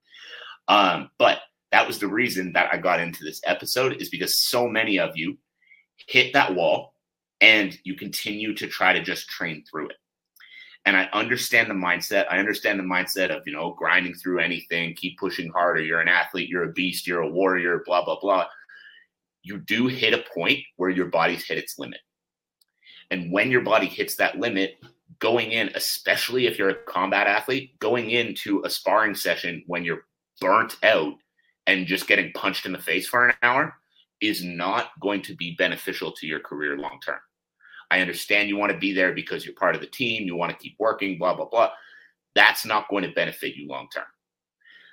Um, 0.68 1.10
but 1.18 1.40
that 1.72 1.86
was 1.86 1.98
the 1.98 2.08
reason 2.08 2.52
that 2.54 2.72
I 2.72 2.78
got 2.78 3.00
into 3.00 3.24
this 3.24 3.40
episode 3.44 4.00
is 4.00 4.08
because 4.08 4.34
so 4.34 4.68
many 4.68 4.98
of 4.98 5.16
you 5.16 5.36
hit 6.06 6.32
that 6.32 6.54
wall 6.54 6.94
and 7.40 7.76
you 7.84 7.94
continue 7.94 8.54
to 8.54 8.66
try 8.66 8.92
to 8.92 9.02
just 9.02 9.28
train 9.28 9.64
through 9.70 9.90
it. 9.90 9.96
And 10.86 10.96
I 10.96 11.04
understand 11.12 11.68
the 11.68 11.74
mindset. 11.74 12.26
I 12.30 12.38
understand 12.38 12.78
the 12.78 12.84
mindset 12.84 13.30
of, 13.30 13.42
you 13.46 13.52
know, 13.52 13.74
grinding 13.74 14.14
through 14.14 14.40
anything, 14.40 14.94
keep 14.94 15.18
pushing 15.18 15.50
harder. 15.50 15.82
You're 15.82 16.00
an 16.00 16.08
athlete, 16.08 16.48
you're 16.48 16.64
a 16.64 16.72
beast, 16.72 17.06
you're 17.06 17.20
a 17.20 17.30
warrior, 17.30 17.82
blah, 17.84 18.04
blah, 18.04 18.18
blah. 18.18 18.46
You 19.42 19.58
do 19.58 19.86
hit 19.86 20.14
a 20.14 20.24
point 20.34 20.60
where 20.76 20.90
your 20.90 21.06
body's 21.06 21.44
hit 21.44 21.58
its 21.58 21.78
limit. 21.78 22.00
And 23.10 23.32
when 23.32 23.50
your 23.50 23.62
body 23.62 23.86
hits 23.86 24.16
that 24.16 24.38
limit, 24.38 24.78
going 25.18 25.52
in, 25.52 25.70
especially 25.74 26.46
if 26.46 26.58
you're 26.58 26.70
a 26.70 26.84
combat 26.86 27.26
athlete, 27.26 27.78
going 27.78 28.10
into 28.10 28.62
a 28.64 28.70
sparring 28.70 29.14
session 29.14 29.62
when 29.66 29.84
you're 29.84 30.04
burnt 30.40 30.76
out 30.82 31.14
and 31.66 31.86
just 31.86 32.06
getting 32.06 32.32
punched 32.32 32.66
in 32.66 32.72
the 32.72 32.78
face 32.78 33.08
for 33.08 33.28
an 33.28 33.34
hour 33.42 33.74
is 34.20 34.44
not 34.44 34.90
going 35.00 35.22
to 35.22 35.34
be 35.34 35.54
beneficial 35.56 36.12
to 36.12 36.26
your 36.26 36.40
career 36.40 36.76
long 36.76 36.98
term. 37.04 37.18
I 37.90 38.00
understand 38.00 38.48
you 38.48 38.56
want 38.56 38.72
to 38.72 38.78
be 38.78 38.92
there 38.92 39.12
because 39.12 39.44
you're 39.44 39.54
part 39.54 39.74
of 39.74 39.80
the 39.80 39.86
team, 39.86 40.24
you 40.24 40.36
want 40.36 40.50
to 40.50 40.58
keep 40.58 40.76
working, 40.78 41.18
blah, 41.18 41.34
blah, 41.34 41.48
blah. 41.48 41.70
That's 42.34 42.66
not 42.66 42.88
going 42.88 43.04
to 43.04 43.12
benefit 43.12 43.56
you 43.56 43.66
long 43.66 43.88
term. 43.92 44.04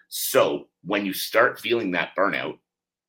So 0.08 0.68
when 0.84 1.06
you 1.06 1.14
start 1.14 1.60
feeling 1.60 1.92
that 1.92 2.16
burnout, 2.18 2.60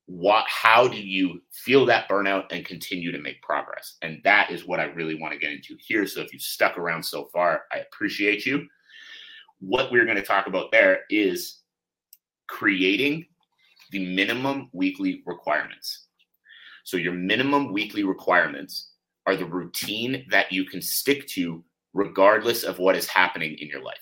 what 0.06 0.44
how 0.48 0.86
do 0.86 0.96
you 0.96 1.42
feel 1.52 1.84
that 1.86 2.08
burnout 2.08 2.44
and 2.52 2.64
continue 2.64 3.10
to 3.12 3.18
make 3.18 3.42
progress? 3.42 3.96
And 4.02 4.20
that 4.24 4.50
is 4.50 4.66
what 4.66 4.80
I 4.80 4.84
really 4.84 5.16
want 5.20 5.32
to 5.32 5.38
get 5.38 5.52
into 5.52 5.76
here. 5.80 6.06
So 6.06 6.20
if 6.20 6.32
you've 6.32 6.42
stuck 6.42 6.78
around 6.78 7.02
so 7.02 7.28
far, 7.32 7.62
I 7.72 7.78
appreciate 7.78 8.46
you. 8.46 8.66
What 9.58 9.90
we're 9.90 10.04
going 10.04 10.16
to 10.16 10.22
talk 10.22 10.46
about 10.46 10.70
there 10.70 11.00
is 11.10 11.60
creating 12.46 13.26
the 13.90 14.14
minimum 14.14 14.68
weekly 14.72 15.22
requirements. 15.26 16.06
So, 16.84 16.96
your 16.96 17.14
minimum 17.14 17.72
weekly 17.72 18.04
requirements 18.04 18.90
are 19.26 19.36
the 19.36 19.44
routine 19.44 20.24
that 20.30 20.52
you 20.52 20.64
can 20.64 20.80
stick 20.80 21.26
to 21.28 21.64
regardless 21.94 22.62
of 22.62 22.78
what 22.78 22.94
is 22.94 23.08
happening 23.08 23.56
in 23.58 23.68
your 23.68 23.82
life, 23.82 23.96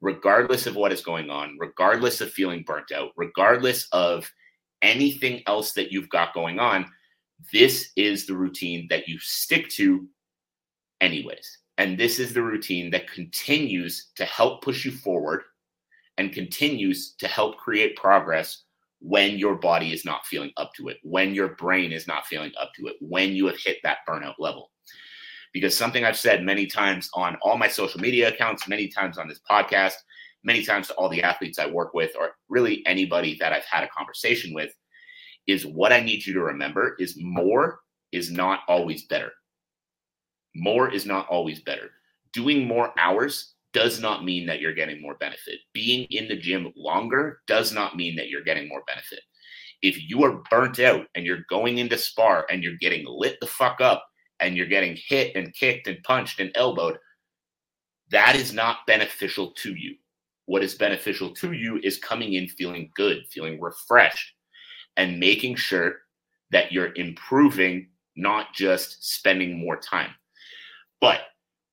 regardless 0.00 0.66
of 0.66 0.76
what 0.76 0.92
is 0.92 1.00
going 1.00 1.30
on, 1.30 1.56
regardless 1.58 2.20
of 2.20 2.30
feeling 2.30 2.62
burnt 2.66 2.92
out, 2.92 3.12
regardless 3.16 3.86
of 3.92 4.30
anything 4.84 5.42
else 5.46 5.72
that 5.72 5.90
you've 5.90 6.10
got 6.10 6.34
going 6.34 6.60
on. 6.60 6.86
This 7.52 7.90
is 7.96 8.26
the 8.26 8.36
routine 8.36 8.86
that 8.90 9.08
you 9.08 9.18
stick 9.18 9.68
to, 9.70 10.06
anyways. 11.00 11.58
And 11.78 11.98
this 11.98 12.20
is 12.20 12.32
the 12.32 12.42
routine 12.42 12.90
that 12.90 13.10
continues 13.10 14.12
to 14.16 14.24
help 14.24 14.62
push 14.62 14.84
you 14.84 14.92
forward 14.92 15.42
and 16.18 16.32
continues 16.32 17.14
to 17.18 17.26
help 17.26 17.56
create 17.56 17.96
progress 17.96 18.62
when 19.00 19.36
your 19.38 19.56
body 19.56 19.92
is 19.92 20.04
not 20.04 20.24
feeling 20.26 20.52
up 20.56 20.72
to 20.74 20.88
it, 20.88 20.98
when 21.02 21.34
your 21.34 21.48
brain 21.56 21.90
is 21.90 22.06
not 22.06 22.26
feeling 22.26 22.52
up 22.60 22.72
to 22.76 22.86
it, 22.86 22.96
when 23.00 23.32
you 23.32 23.46
have 23.46 23.58
hit 23.58 23.78
that 23.82 23.98
burnout 24.08 24.34
level. 24.38 24.70
Because 25.52 25.76
something 25.76 26.04
I've 26.04 26.16
said 26.16 26.42
many 26.42 26.66
times 26.66 27.10
on 27.14 27.36
all 27.42 27.58
my 27.58 27.68
social 27.68 28.00
media 28.00 28.28
accounts, 28.28 28.68
many 28.68 28.88
times 28.88 29.18
on 29.18 29.28
this 29.28 29.40
podcast, 29.48 29.94
many 30.44 30.64
times 30.64 30.88
to 30.88 30.94
all 30.94 31.08
the 31.08 31.22
athletes 31.22 31.58
I 31.58 31.66
work 31.66 31.94
with, 31.94 32.12
or 32.18 32.30
really 32.48 32.82
anybody 32.86 33.36
that 33.40 33.52
I've 33.52 33.64
had 33.64 33.84
a 33.84 33.88
conversation 33.88 34.54
with, 34.54 34.72
is 35.46 35.66
what 35.66 35.92
I 35.92 36.00
need 36.00 36.24
you 36.24 36.34
to 36.34 36.40
remember 36.40 36.96
is 36.98 37.16
more 37.20 37.80
is 38.12 38.30
not 38.30 38.60
always 38.68 39.04
better. 39.04 39.32
More 40.54 40.90
is 40.90 41.04
not 41.04 41.26
always 41.28 41.60
better. 41.60 41.90
Doing 42.32 42.66
more 42.66 42.92
hours 42.98 43.54
does 43.72 44.00
not 44.00 44.24
mean 44.24 44.46
that 44.46 44.60
you're 44.60 44.72
getting 44.72 45.02
more 45.02 45.16
benefit. 45.16 45.58
Being 45.72 46.06
in 46.10 46.28
the 46.28 46.36
gym 46.36 46.72
longer 46.76 47.40
does 47.46 47.72
not 47.72 47.96
mean 47.96 48.14
that 48.16 48.28
you're 48.28 48.44
getting 48.44 48.68
more 48.68 48.84
benefit. 48.86 49.20
If 49.82 50.08
you 50.08 50.22
are 50.24 50.42
burnt 50.50 50.78
out 50.78 51.06
and 51.14 51.26
you're 51.26 51.44
going 51.50 51.78
into 51.78 51.98
spar 51.98 52.46
and 52.50 52.62
you're 52.62 52.78
getting 52.80 53.04
lit 53.06 53.36
the 53.40 53.46
fuck 53.46 53.80
up 53.80 54.06
and 54.40 54.56
you're 54.56 54.66
getting 54.66 54.96
hit 55.08 55.34
and 55.34 55.52
kicked 55.52 55.88
and 55.88 56.02
punched 56.04 56.40
and 56.40 56.52
elbowed, 56.54 56.98
that 58.10 58.36
is 58.36 58.54
not 58.54 58.86
beneficial 58.86 59.52
to 59.56 59.74
you. 59.74 59.96
What 60.46 60.62
is 60.62 60.74
beneficial 60.74 61.30
to 61.34 61.52
you 61.52 61.78
is 61.82 61.98
coming 61.98 62.34
in 62.34 62.48
feeling 62.48 62.90
good, 62.94 63.26
feeling 63.30 63.60
refreshed, 63.60 64.34
and 64.96 65.18
making 65.18 65.56
sure 65.56 66.02
that 66.50 66.70
you're 66.70 66.94
improving, 66.94 67.88
not 68.16 68.54
just 68.54 69.04
spending 69.14 69.58
more 69.58 69.78
time. 69.78 70.10
But 71.00 71.22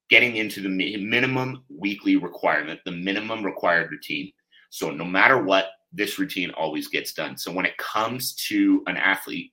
getting 0.09 0.37
into 0.37 0.61
the 0.61 0.69
minimum 0.97 1.63
weekly 1.69 2.15
requirement, 2.15 2.79
the 2.85 2.91
minimum 2.91 3.45
required 3.45 3.91
routine. 3.91 4.31
So 4.69 4.89
no 4.89 5.05
matter 5.05 5.43
what, 5.43 5.69
this 5.93 6.17
routine 6.17 6.51
always 6.51 6.87
gets 6.87 7.13
done. 7.13 7.37
So 7.37 7.51
when 7.51 7.65
it 7.65 7.77
comes 7.77 8.35
to 8.47 8.83
an 8.87 8.97
athlete, 8.97 9.51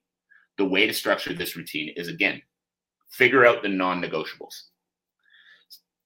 the 0.57 0.65
way 0.65 0.87
to 0.87 0.93
structure 0.93 1.33
this 1.33 1.57
routine 1.57 1.93
is 1.97 2.09
again, 2.09 2.41
figure 3.11 3.45
out 3.45 3.63
the 3.63 3.69
non-negotiables. 3.69 4.63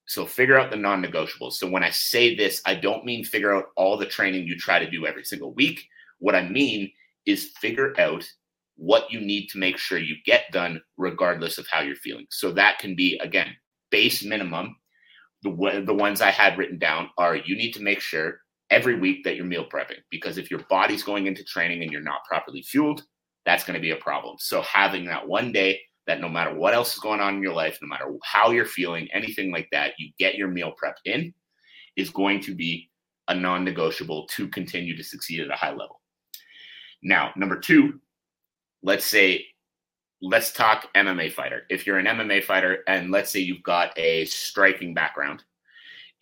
So 0.07 0.27
figure 0.27 0.59
out 0.59 0.71
the 0.71 0.77
non-negotiables. 0.77 1.55
So 1.55 1.69
when 1.69 1.85
I 1.85 1.91
say 1.91 2.35
this, 2.35 2.61
I 2.67 2.75
don't 2.75 3.05
mean 3.05 3.25
figure 3.25 3.55
out 3.55 3.67
all 3.77 3.97
the 3.97 4.07
training 4.07 4.47
you 4.47 4.57
try 4.57 4.79
to 4.79 4.91
do 4.91 5.07
every 5.07 5.25
single 5.25 5.55
week. 5.55 5.87
What 6.19 6.35
I 6.35 6.49
mean 6.49 6.91
is 7.25 7.53
figure 7.61 7.99
out 8.01 8.29
what 8.77 9.11
you 9.13 9.21
need 9.21 9.49
to 9.49 9.59
make 9.59 9.79
sure 9.79 9.99
you 9.99 10.17
get 10.25 10.51
done 10.53 10.81
regardless 10.97 11.59
of 11.59 11.67
how 11.69 11.81
you're 11.81 11.95
feeling. 11.95 12.27
So 12.31 12.53
that 12.53 12.79
can 12.79 12.97
be 12.97 13.19
again 13.23 13.55
base 13.93 14.25
minimum, 14.25 14.75
the, 15.43 15.83
the 15.87 15.95
ones 15.95 16.21
I 16.21 16.31
had 16.31 16.59
written 16.59 16.79
down 16.79 17.11
are 17.19 17.37
you 17.37 17.57
need 17.57 17.73
to 17.73 17.83
make 17.83 18.01
sure 18.01 18.39
every 18.71 18.99
week 18.99 19.23
that 19.23 19.37
you're 19.37 19.45
meal 19.45 19.67
prepping 19.73 19.99
because 20.11 20.39
if 20.39 20.51
your 20.51 20.63
body's 20.69 21.03
going 21.05 21.27
into 21.27 21.45
training 21.45 21.83
and 21.83 21.93
you're 21.93 22.01
not 22.01 22.25
properly 22.25 22.63
fueled, 22.63 23.03
that's 23.45 23.65
going 23.65 23.75
to 23.75 23.81
be 23.81 23.91
a 23.91 23.97
problem. 23.97 24.37
So 24.39 24.63
having 24.63 25.05
that 25.07 25.29
one 25.29 25.53
day 25.53 25.81
that 26.07 26.21
no 26.21 26.29
matter 26.29 26.55
what 26.55 26.75
else 26.75 26.95
is 26.95 27.01
going 27.01 27.21
on 27.21 27.37
in 27.37 27.43
your 27.43 27.55
life, 27.55 27.79
no 27.81 27.89
matter 27.89 28.13
how 28.25 28.51
you're 28.51 28.65
feeling, 28.65 29.09
anything 29.13 29.53
like 29.53 29.69
that, 29.73 29.93
you 29.99 30.11
get 30.19 30.35
your 30.35 30.49
meal 30.49 30.73
prep 30.77 30.97
in 31.05 31.33
is 31.97 32.11
going 32.11 32.41
to 32.41 32.55
be 32.55 32.91
a 33.29 33.35
non 33.35 33.65
negotiable 33.65 34.27
to 34.29 34.49
continue 34.49 34.97
to 34.97 35.05
succeed 35.05 35.41
at 35.41 35.51
a 35.51 35.57
high 35.57 35.71
level. 35.71 36.01
Now, 37.03 37.33
number 37.37 37.59
two, 37.59 38.01
let's 38.83 39.05
say 39.05 39.47
let's 40.21 40.53
talk 40.53 40.87
MMA 40.95 41.33
fighter. 41.33 41.63
If 41.69 41.87
you're 41.87 41.99
an 41.99 42.07
MMA 42.07 42.45
fighter 42.45 42.79
and 42.87 43.11
let's 43.11 43.31
say 43.31 43.41
you've 43.41 43.63
got 43.63 43.97
a 43.99 44.25
striking 44.27 44.95
background, 44.95 45.43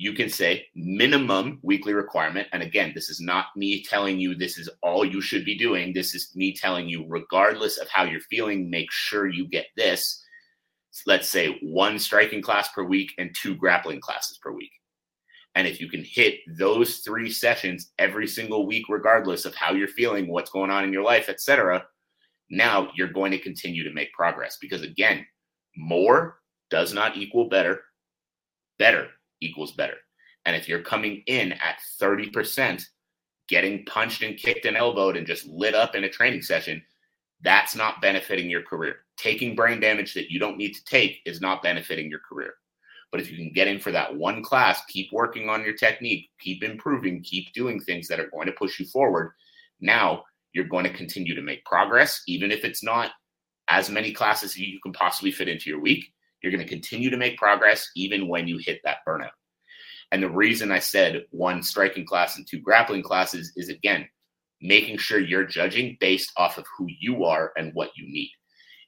you 0.01 0.15
can 0.15 0.31
say 0.31 0.67
minimum 0.75 1.59
weekly 1.61 1.93
requirement. 1.93 2.49
And 2.55 2.63
again, 2.63 2.93
this 2.95 3.11
is 3.11 3.21
not 3.21 3.49
me 3.55 3.85
telling 3.85 4.19
you 4.19 4.35
this 4.35 4.57
is 4.57 4.67
all 4.83 5.05
you 5.05 5.21
should 5.21 5.45
be 5.45 5.59
doing. 5.59 5.93
This 5.93 6.15
is 6.15 6.35
me 6.35 6.55
telling 6.55 6.89
you, 6.89 7.05
regardless 7.07 7.77
of 7.77 7.87
how 7.91 8.05
you're 8.05 8.23
feeling, 8.23 8.71
make 8.71 8.91
sure 8.91 9.29
you 9.29 9.47
get 9.47 9.67
this. 9.77 10.25
Let's 11.05 11.29
say 11.29 11.59
one 11.61 11.99
striking 11.99 12.41
class 12.41 12.73
per 12.73 12.83
week 12.83 13.13
and 13.19 13.37
two 13.37 13.55
grappling 13.55 14.01
classes 14.01 14.39
per 14.43 14.53
week. 14.53 14.73
And 15.55 15.69
if 15.69 15.83
you 15.83 15.91
can 15.91 16.03
hit 16.03 16.37
those 16.59 17.01
three 17.01 17.31
sessions 17.31 17.93
every 17.99 18.27
single 18.27 18.67
week, 18.67 18.87
regardless 18.89 19.45
of 19.45 19.55
how 19.55 19.75
you're 19.75 19.87
feeling, 19.87 20.29
what's 20.29 20.51
going 20.51 20.71
on 20.71 20.83
in 20.83 20.95
your 20.95 21.05
life, 21.05 21.29
etc., 21.29 21.85
now 22.49 22.91
you're 22.95 23.13
going 23.13 23.33
to 23.33 23.39
continue 23.39 23.85
to 23.85 23.93
make 23.93 24.15
progress 24.15 24.57
because 24.63 24.81
again, 24.81 25.27
more 25.77 26.39
does 26.71 26.95
not 26.95 27.19
equal 27.19 27.51
better. 27.51 27.83
Better 28.79 29.09
equals 29.41 29.73
better. 29.73 29.97
And 30.47 30.57
if 30.57 30.69
you're 30.69 30.83
coming 30.83 31.23
in 31.27 31.53
at 31.53 31.81
30%, 32.01 32.85
getting 33.49 33.85
punched 33.85 34.23
and 34.23 34.37
kicked 34.37 34.65
and 34.65 34.77
elbowed 34.77 35.17
and 35.17 35.27
just 35.27 35.47
lit 35.47 35.75
up 35.75 35.95
in 35.95 36.05
a 36.05 36.09
training 36.09 36.43
session, 36.43 36.83
that's 37.43 37.75
not 37.75 38.01
benefiting 38.01 38.49
your 38.49 38.63
career. 38.63 38.97
Taking 39.17 39.55
brain 39.55 39.81
damage 39.81 40.15
that 40.15 40.31
you 40.31 40.39
don't 40.39 40.57
need 40.57 40.75
to 40.75 40.85
take 40.85 41.21
is 41.27 41.41
not 41.41 41.63
benefiting 41.63 42.09
your 42.09 42.21
career. 42.21 42.55
But 43.11 43.21
if 43.21 43.31
you 43.31 43.37
can 43.37 43.53
get 43.53 43.67
in 43.67 43.81
for 43.81 43.91
that 43.91 44.15
one 44.15 44.43
class, 44.43 44.85
keep 44.87 45.11
working 45.13 45.49
on 45.49 45.65
your 45.65 45.75
technique, 45.75 46.31
keep 46.39 46.63
improving, 46.63 47.23
keep 47.23 47.53
doing 47.53 47.81
things 47.81 48.07
that 48.09 48.21
are 48.21 48.31
going 48.31 48.47
to 48.47 48.53
push 48.53 48.79
you 48.79 48.87
forward. 48.87 49.33
Now 49.81 50.25
you're 50.53 50.65
going 50.67 50.85
to 50.85 50.93
continue 50.93 51.35
to 51.35 51.43
make 51.43 51.65
progress, 51.65 52.23
even 52.29 52.53
if 52.53 52.65
it's 52.65 52.85
not 52.85 53.11
as 53.69 53.91
many 53.91 54.13
classes 54.13 54.57
you 54.57 54.81
can 54.81 54.93
possibly 54.93 55.33
fit 55.33 55.49
into 55.49 55.71
your 55.71 55.81
week. 55.81 56.13
You're 56.43 56.53
going 56.53 56.65
to 56.65 56.69
continue 56.69 57.11
to 57.11 57.17
make 57.17 57.37
progress 57.37 57.91
even 57.97 58.29
when 58.29 58.49
you 58.49 58.59
hit 58.59 58.81
that 58.85 58.99
burnout. 59.07 59.31
And 60.13 60.23
the 60.23 60.31
reason 60.31 60.73
I 60.73 60.79
said 60.81 61.25
one 61.31 61.63
striking 61.63 62.05
class 62.05 62.37
and 62.37 62.47
two 62.47 62.59
grappling 62.59 63.03
classes 63.03 63.53
is 63.57 63.69
again, 63.69 64.09
making 64.61 64.99
sure 64.99 65.19
you're 65.19 65.45
judging 65.45 65.97
based 66.01 66.33
off 66.37 66.59
of 66.59 66.67
who 66.77 66.87
you 67.01 67.25
are 67.25 67.53
and 67.57 67.73
what 67.75 67.91
you 67.97 68.07
need. 68.07 68.31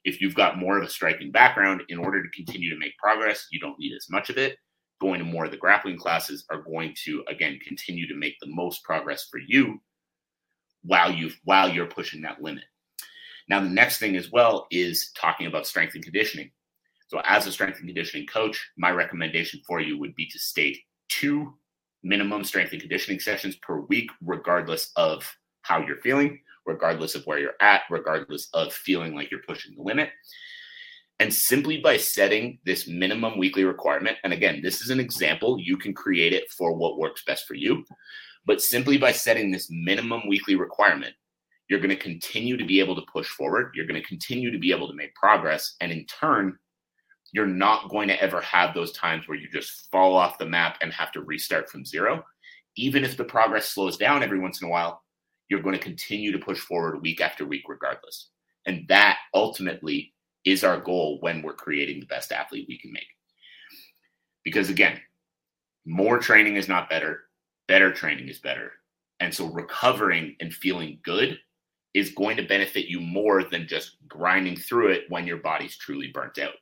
If 0.03 0.19
you've 0.19 0.35
got 0.35 0.59
more 0.59 0.77
of 0.77 0.83
a 0.83 0.89
striking 0.89 1.31
background, 1.31 1.81
in 1.87 1.97
order 1.97 2.21
to 2.21 2.29
continue 2.29 2.69
to 2.69 2.79
make 2.79 2.97
progress, 2.97 3.47
you 3.51 3.59
don't 3.59 3.79
need 3.79 3.95
as 3.95 4.09
much 4.09 4.29
of 4.29 4.37
it. 4.37 4.57
Going 4.99 5.19
to 5.19 5.25
more 5.25 5.45
of 5.45 5.51
the 5.51 5.57
grappling 5.57 5.97
classes 5.97 6.45
are 6.49 6.61
going 6.61 6.93
to, 7.05 7.23
again, 7.29 7.57
continue 7.65 8.07
to 8.07 8.15
make 8.15 8.35
the 8.39 8.49
most 8.49 8.83
progress 8.83 9.27
for 9.31 9.39
you 9.39 9.81
while 10.83 11.11
you 11.11 11.31
while 11.45 11.69
you're 11.69 11.85
pushing 11.85 12.21
that 12.21 12.41
limit. 12.41 12.65
Now, 13.49 13.59
the 13.61 13.69
next 13.69 13.97
thing 13.97 14.15
as 14.15 14.31
well 14.31 14.67
is 14.71 15.11
talking 15.15 15.47
about 15.47 15.67
strength 15.67 15.95
and 15.95 16.03
conditioning. 16.03 16.51
So, 17.13 17.21
as 17.25 17.45
a 17.45 17.51
strength 17.51 17.77
and 17.77 17.87
conditioning 17.87 18.25
coach, 18.25 18.71
my 18.75 18.89
recommendation 18.89 19.61
for 19.67 19.79
you 19.79 19.99
would 19.99 20.15
be 20.15 20.25
to 20.31 20.39
state 20.39 20.79
two 21.09 21.53
minimum 22.01 22.43
strength 22.43 22.71
and 22.71 22.81
conditioning 22.81 23.19
sessions 23.19 23.55
per 23.57 23.81
week, 23.81 24.09
regardless 24.25 24.91
of 24.95 25.31
how 25.61 25.85
you're 25.85 26.01
feeling, 26.01 26.39
regardless 26.65 27.13
of 27.13 27.23
where 27.25 27.37
you're 27.37 27.53
at, 27.61 27.83
regardless 27.91 28.49
of 28.55 28.73
feeling 28.73 29.13
like 29.13 29.29
you're 29.29 29.43
pushing 29.47 29.75
the 29.75 29.83
limit. 29.83 30.09
And 31.19 31.31
simply 31.31 31.81
by 31.81 31.97
setting 31.97 32.57
this 32.65 32.87
minimum 32.87 33.37
weekly 33.37 33.63
requirement, 33.63 34.17
and 34.23 34.33
again, 34.33 34.61
this 34.63 34.81
is 34.81 34.89
an 34.89 34.99
example, 34.99 35.59
you 35.59 35.77
can 35.77 35.93
create 35.93 36.33
it 36.33 36.49
for 36.49 36.73
what 36.73 36.97
works 36.97 37.23
best 37.27 37.45
for 37.45 37.53
you. 37.53 37.85
But 38.47 38.59
simply 38.59 38.97
by 38.97 39.11
setting 39.11 39.51
this 39.51 39.69
minimum 39.69 40.23
weekly 40.27 40.55
requirement, 40.55 41.13
you're 41.69 41.79
going 41.79 41.91
to 41.91 41.95
continue 41.95 42.57
to 42.57 42.65
be 42.65 42.79
able 42.79 42.95
to 42.95 43.05
push 43.13 43.27
forward. 43.27 43.73
You're 43.75 43.85
going 43.85 44.01
to 44.01 44.07
continue 44.07 44.49
to 44.49 44.57
be 44.57 44.71
able 44.71 44.87
to 44.87 44.95
make 44.95 45.13
progress. 45.13 45.75
And 45.79 45.91
in 45.91 46.07
turn, 46.07 46.57
you're 47.33 47.47
not 47.47 47.89
going 47.89 48.07
to 48.07 48.21
ever 48.21 48.39
have 48.41 48.73
those 48.73 48.93
times 48.93 49.27
where 49.27 49.37
you 49.37 49.49
just 49.51 49.89
fall 49.91 50.15
off 50.15 50.37
the 50.37 50.45
map 50.45 50.77
and 50.81 50.93
have 50.93 51.11
to 51.11 51.21
restart 51.21 51.69
from 51.69 51.83
zero. 51.83 52.23
Even 52.77 53.03
if 53.03 53.17
the 53.17 53.23
progress 53.23 53.69
slows 53.69 53.97
down 53.97 54.23
every 54.23 54.39
once 54.39 54.61
in 54.61 54.67
a 54.67 54.71
while, 54.71 55.01
you're 55.49 55.61
going 55.61 55.77
to 55.77 55.83
continue 55.83 56.31
to 56.31 56.39
push 56.39 56.59
forward 56.59 57.01
week 57.01 57.21
after 57.21 57.45
week, 57.45 57.63
regardless. 57.67 58.29
And 58.65 58.87
that 58.87 59.17
ultimately 59.33 60.13
is 60.45 60.63
our 60.63 60.79
goal 60.79 61.17
when 61.21 61.41
we're 61.41 61.53
creating 61.53 61.99
the 61.99 62.05
best 62.05 62.31
athlete 62.31 62.65
we 62.69 62.77
can 62.79 62.93
make. 62.93 63.07
Because 64.43 64.69
again, 64.69 64.99
more 65.85 66.19
training 66.19 66.55
is 66.55 66.67
not 66.67 66.89
better, 66.89 67.21
better 67.67 67.91
training 67.91 68.29
is 68.29 68.39
better. 68.39 68.71
And 69.19 69.33
so 69.33 69.47
recovering 69.47 70.35
and 70.39 70.53
feeling 70.53 70.99
good 71.03 71.39
is 71.93 72.11
going 72.11 72.37
to 72.37 72.47
benefit 72.47 72.87
you 72.87 72.99
more 72.99 73.43
than 73.43 73.67
just 73.67 73.97
grinding 74.07 74.55
through 74.55 74.89
it 74.89 75.03
when 75.09 75.25
your 75.25 75.37
body's 75.37 75.77
truly 75.77 76.11
burnt 76.13 76.37
out. 76.39 76.53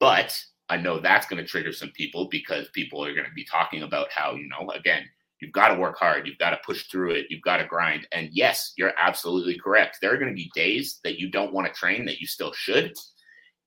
But 0.00 0.38
I 0.68 0.76
know 0.76 0.98
that's 0.98 1.26
going 1.26 1.42
to 1.42 1.48
trigger 1.48 1.72
some 1.72 1.90
people 1.90 2.28
because 2.30 2.68
people 2.70 3.04
are 3.04 3.14
going 3.14 3.28
to 3.28 3.34
be 3.34 3.44
talking 3.44 3.82
about 3.82 4.10
how, 4.10 4.34
you 4.34 4.48
know, 4.48 4.70
again, 4.70 5.04
you've 5.40 5.52
got 5.52 5.68
to 5.68 5.80
work 5.80 5.98
hard, 5.98 6.26
you've 6.26 6.38
got 6.38 6.50
to 6.50 6.60
push 6.64 6.88
through 6.88 7.12
it, 7.12 7.26
you've 7.28 7.42
got 7.42 7.58
to 7.58 7.66
grind. 7.66 8.06
And 8.12 8.28
yes, 8.32 8.72
you're 8.76 8.94
absolutely 8.98 9.58
correct. 9.58 9.98
There 10.00 10.12
are 10.12 10.18
going 10.18 10.30
to 10.30 10.34
be 10.34 10.50
days 10.54 11.00
that 11.04 11.18
you 11.18 11.30
don't 11.30 11.52
want 11.52 11.66
to 11.66 11.72
train 11.72 12.04
that 12.06 12.20
you 12.20 12.26
still 12.26 12.52
should. 12.52 12.94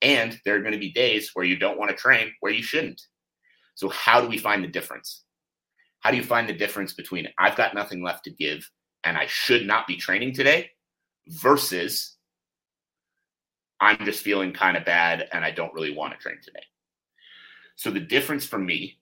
And 0.01 0.39
there 0.45 0.55
are 0.55 0.61
going 0.61 0.73
to 0.73 0.79
be 0.79 0.91
days 0.91 1.31
where 1.33 1.45
you 1.45 1.57
don't 1.57 1.77
want 1.77 1.91
to 1.91 1.97
train 1.97 2.31
where 2.39 2.51
you 2.51 2.63
shouldn't. 2.63 3.01
So, 3.75 3.89
how 3.89 4.21
do 4.21 4.27
we 4.27 4.37
find 4.37 4.63
the 4.63 4.67
difference? 4.67 5.23
How 5.99 6.11
do 6.11 6.17
you 6.17 6.23
find 6.23 6.47
the 6.47 6.53
difference 6.53 6.93
between 6.93 7.27
I've 7.37 7.55
got 7.55 7.73
nothing 7.73 8.03
left 8.03 8.23
to 8.25 8.31
give 8.31 8.69
and 9.03 9.17
I 9.17 9.25
should 9.27 9.65
not 9.65 9.87
be 9.87 9.97
training 9.97 10.33
today 10.33 10.69
versus 11.27 12.16
I'm 13.79 14.03
just 14.05 14.23
feeling 14.23 14.53
kind 14.53 14.77
of 14.77 14.85
bad 14.85 15.27
and 15.31 15.45
I 15.45 15.51
don't 15.51 15.73
really 15.73 15.95
want 15.95 16.13
to 16.13 16.19
train 16.19 16.37
today? 16.43 16.63
So, 17.75 17.91
the 17.91 17.99
difference 17.99 18.45
for 18.45 18.57
me, 18.57 18.99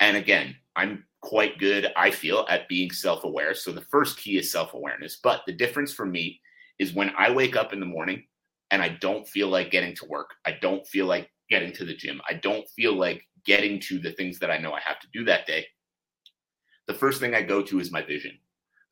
and 0.00 0.16
again, 0.16 0.56
I'm 0.76 1.04
quite 1.22 1.58
good, 1.58 1.90
I 1.96 2.10
feel, 2.10 2.44
at 2.48 2.68
being 2.68 2.90
self 2.90 3.24
aware. 3.24 3.54
So, 3.54 3.72
the 3.72 3.86
first 3.90 4.18
key 4.18 4.36
is 4.38 4.50
self 4.50 4.74
awareness. 4.74 5.18
But 5.22 5.42
the 5.46 5.52
difference 5.52 5.92
for 5.92 6.04
me 6.04 6.40
is 6.78 6.92
when 6.92 7.10
I 7.16 7.30
wake 7.30 7.56
up 7.56 7.72
in 7.72 7.80
the 7.80 7.86
morning 7.86 8.24
and 8.70 8.82
I 8.82 8.90
don't 9.00 9.26
feel 9.26 9.48
like 9.48 9.70
getting 9.70 9.94
to 9.96 10.06
work, 10.06 10.30
I 10.44 10.58
don't 10.60 10.86
feel 10.86 11.06
like 11.06 11.30
getting 11.48 11.72
to 11.72 11.84
the 11.84 11.94
gym, 11.94 12.20
I 12.28 12.34
don't 12.34 12.68
feel 12.70 12.94
like 12.94 13.26
getting 13.46 13.78
to 13.78 13.98
the 13.98 14.12
things 14.12 14.38
that 14.38 14.50
I 14.50 14.58
know 14.58 14.72
I 14.72 14.80
have 14.80 14.98
to 15.00 15.08
do 15.12 15.24
that 15.24 15.46
day 15.46 15.66
the 16.86 16.94
first 16.94 17.20
thing 17.20 17.34
I 17.34 17.42
go 17.42 17.62
to 17.62 17.80
is 17.80 17.90
my 17.90 18.02
vision. 18.02 18.38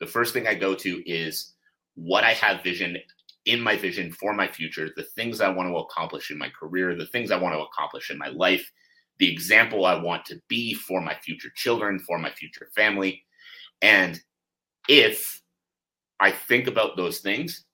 The 0.01 0.07
first 0.07 0.33
thing 0.33 0.47
I 0.47 0.55
go 0.55 0.75
to 0.75 1.03
is 1.09 1.55
what 1.95 2.25
I 2.25 2.33
have 2.33 2.63
vision 2.63 2.97
in 3.47 3.61
my 3.61 3.77
vision 3.77 4.13
for 4.13 4.33
my 4.33 4.47
future, 4.47 4.91
the 4.97 5.03
things 5.03 5.41
I 5.41 5.49
want 5.49 5.69
to 5.69 5.77
accomplish 5.77 6.31
in 6.31 6.39
my 6.39 6.49
career, 6.49 6.95
the 6.95 7.07
things 7.07 7.31
I 7.31 7.37
want 7.37 7.55
to 7.55 7.63
accomplish 7.63 8.11
in 8.11 8.19
my 8.19 8.29
life, 8.29 8.71
the 9.19 9.31
example 9.31 9.85
I 9.85 9.95
want 9.95 10.25
to 10.27 10.41
be 10.49 10.75
for 10.75 11.01
my 11.01 11.15
future 11.15 11.51
children, 11.55 11.99
for 11.99 12.19
my 12.19 12.31
future 12.31 12.69
family. 12.75 13.23
And 13.81 14.21
if 14.89 15.43
I 16.21 16.31
think 16.31 16.67
about 16.69 16.97
those 16.97 17.19
things, 17.19 17.65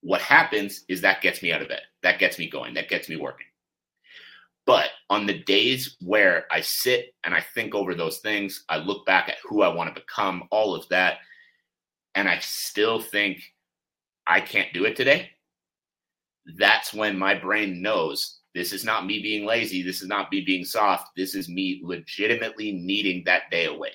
what 0.00 0.20
happens 0.22 0.84
is 0.88 1.00
that 1.00 1.20
gets 1.20 1.42
me 1.42 1.52
out 1.52 1.62
of 1.62 1.68
bed. 1.68 1.82
That 2.02 2.18
gets 2.18 2.38
me 2.38 2.48
going. 2.48 2.74
That 2.74 2.88
gets 2.88 3.08
me 3.08 3.16
working. 3.16 3.46
But 4.64 4.90
on 5.08 5.26
the 5.26 5.42
days 5.44 5.96
where 6.00 6.46
I 6.50 6.60
sit 6.60 7.14
and 7.24 7.34
I 7.34 7.42
think 7.54 7.74
over 7.74 7.94
those 7.94 8.18
things, 8.18 8.64
I 8.68 8.76
look 8.76 9.06
back 9.06 9.28
at 9.28 9.38
who 9.42 9.62
I 9.62 9.68
want 9.68 9.94
to 9.94 10.00
become, 10.00 10.44
all 10.50 10.74
of 10.74 10.86
that, 10.88 11.18
and 12.14 12.28
I 12.28 12.38
still 12.40 13.00
think 13.00 13.42
I 14.28 14.40
can't 14.40 14.72
do 14.72 14.84
it 14.84 14.94
today, 14.94 15.30
that's 16.56 16.94
when 16.94 17.18
my 17.18 17.34
brain 17.34 17.82
knows 17.82 18.38
this 18.54 18.72
is 18.72 18.84
not 18.84 19.06
me 19.06 19.20
being 19.22 19.46
lazy. 19.46 19.82
This 19.82 20.02
is 20.02 20.08
not 20.08 20.32
me 20.32 20.40
being 20.40 20.64
soft. 20.64 21.10
This 21.16 21.34
is 21.34 21.48
me 21.48 21.80
legitimately 21.82 22.72
needing 22.72 23.22
that 23.24 23.50
day 23.50 23.66
away. 23.66 23.92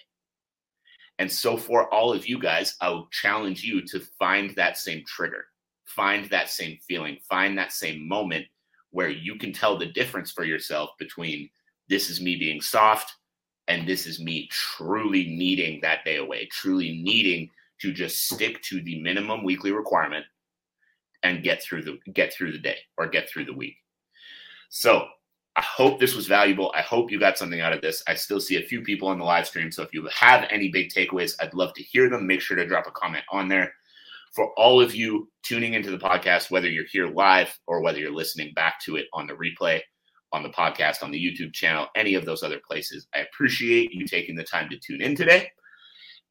And 1.19 1.31
so, 1.31 1.57
for 1.57 1.93
all 1.93 2.13
of 2.13 2.27
you 2.27 2.39
guys, 2.39 2.75
I 2.81 2.89
would 2.89 3.11
challenge 3.11 3.63
you 3.63 3.85
to 3.87 3.99
find 4.17 4.55
that 4.55 4.77
same 4.77 5.03
trigger, 5.05 5.45
find 5.85 6.29
that 6.29 6.49
same 6.49 6.77
feeling, 6.87 7.17
find 7.29 7.57
that 7.57 7.71
same 7.71 8.07
moment 8.07 8.45
where 8.91 9.09
you 9.09 9.35
can 9.37 9.51
tell 9.53 9.77
the 9.77 9.87
difference 9.87 10.31
for 10.31 10.43
yourself 10.43 10.91
between 10.99 11.49
this 11.89 12.09
is 12.09 12.21
me 12.21 12.35
being 12.35 12.61
soft 12.61 13.11
and 13.67 13.87
this 13.87 14.05
is 14.05 14.19
me 14.19 14.47
truly 14.51 15.25
needing 15.27 15.81
that 15.81 16.05
day 16.05 16.17
away, 16.17 16.47
truly 16.51 17.01
needing 17.03 17.49
to 17.83 17.91
just 17.91 18.29
stick 18.29 18.61
to 18.63 18.81
the 18.81 19.01
minimum 19.01 19.43
weekly 19.43 19.73
requirement 19.73 20.25
and 21.21 21.43
get 21.43 21.61
through 21.61 21.83
the 21.83 21.97
get 22.13 22.33
through 22.33 22.53
the 22.53 22.57
day 22.57 22.77
or 22.97 23.07
get 23.07 23.29
through 23.29 23.43
the 23.43 23.53
week. 23.53 23.75
So 24.69 25.05
I 25.57 25.61
hope 25.61 25.99
this 25.99 26.15
was 26.15 26.25
valuable. 26.25 26.71
I 26.73 26.81
hope 26.81 27.11
you 27.11 27.19
got 27.19 27.37
something 27.37 27.59
out 27.59 27.73
of 27.73 27.81
this. 27.81 28.01
I 28.07 28.15
still 28.15 28.39
see 28.39 28.55
a 28.55 28.65
few 28.65 28.81
people 28.81 29.09
on 29.09 29.19
the 29.19 29.25
live 29.25 29.47
stream. 29.47 29.69
So 29.69 29.83
if 29.83 29.93
you 29.93 30.07
have 30.15 30.47
any 30.49 30.69
big 30.69 30.91
takeaways, 30.91 31.35
I'd 31.41 31.53
love 31.53 31.73
to 31.73 31.83
hear 31.83 32.09
them. 32.09 32.25
Make 32.25 32.39
sure 32.39 32.55
to 32.55 32.65
drop 32.65 32.87
a 32.87 32.91
comment 32.91 33.25
on 33.29 33.49
there 33.49 33.73
for 34.33 34.53
all 34.57 34.81
of 34.81 34.95
you 34.95 35.29
tuning 35.43 35.73
into 35.73 35.91
the 35.91 35.97
podcast, 35.97 36.49
whether 36.49 36.69
you're 36.69 36.87
here 36.89 37.07
live 37.07 37.55
or 37.67 37.81
whether 37.81 37.99
you're 37.99 38.15
listening 38.15 38.53
back 38.53 38.79
to 38.85 38.95
it 38.95 39.07
on 39.13 39.27
the 39.27 39.33
replay, 39.33 39.81
on 40.31 40.41
the 40.41 40.49
podcast, 40.49 41.03
on 41.03 41.11
the 41.11 41.23
YouTube 41.23 41.53
channel, 41.53 41.87
any 41.95 42.15
of 42.15 42.25
those 42.25 42.43
other 42.43 42.61
places. 42.65 43.07
I 43.13 43.19
appreciate 43.19 43.93
you 43.93 44.07
taking 44.07 44.35
the 44.35 44.43
time 44.43 44.69
to 44.69 44.79
tune 44.79 45.01
in 45.01 45.15
today. 45.15 45.51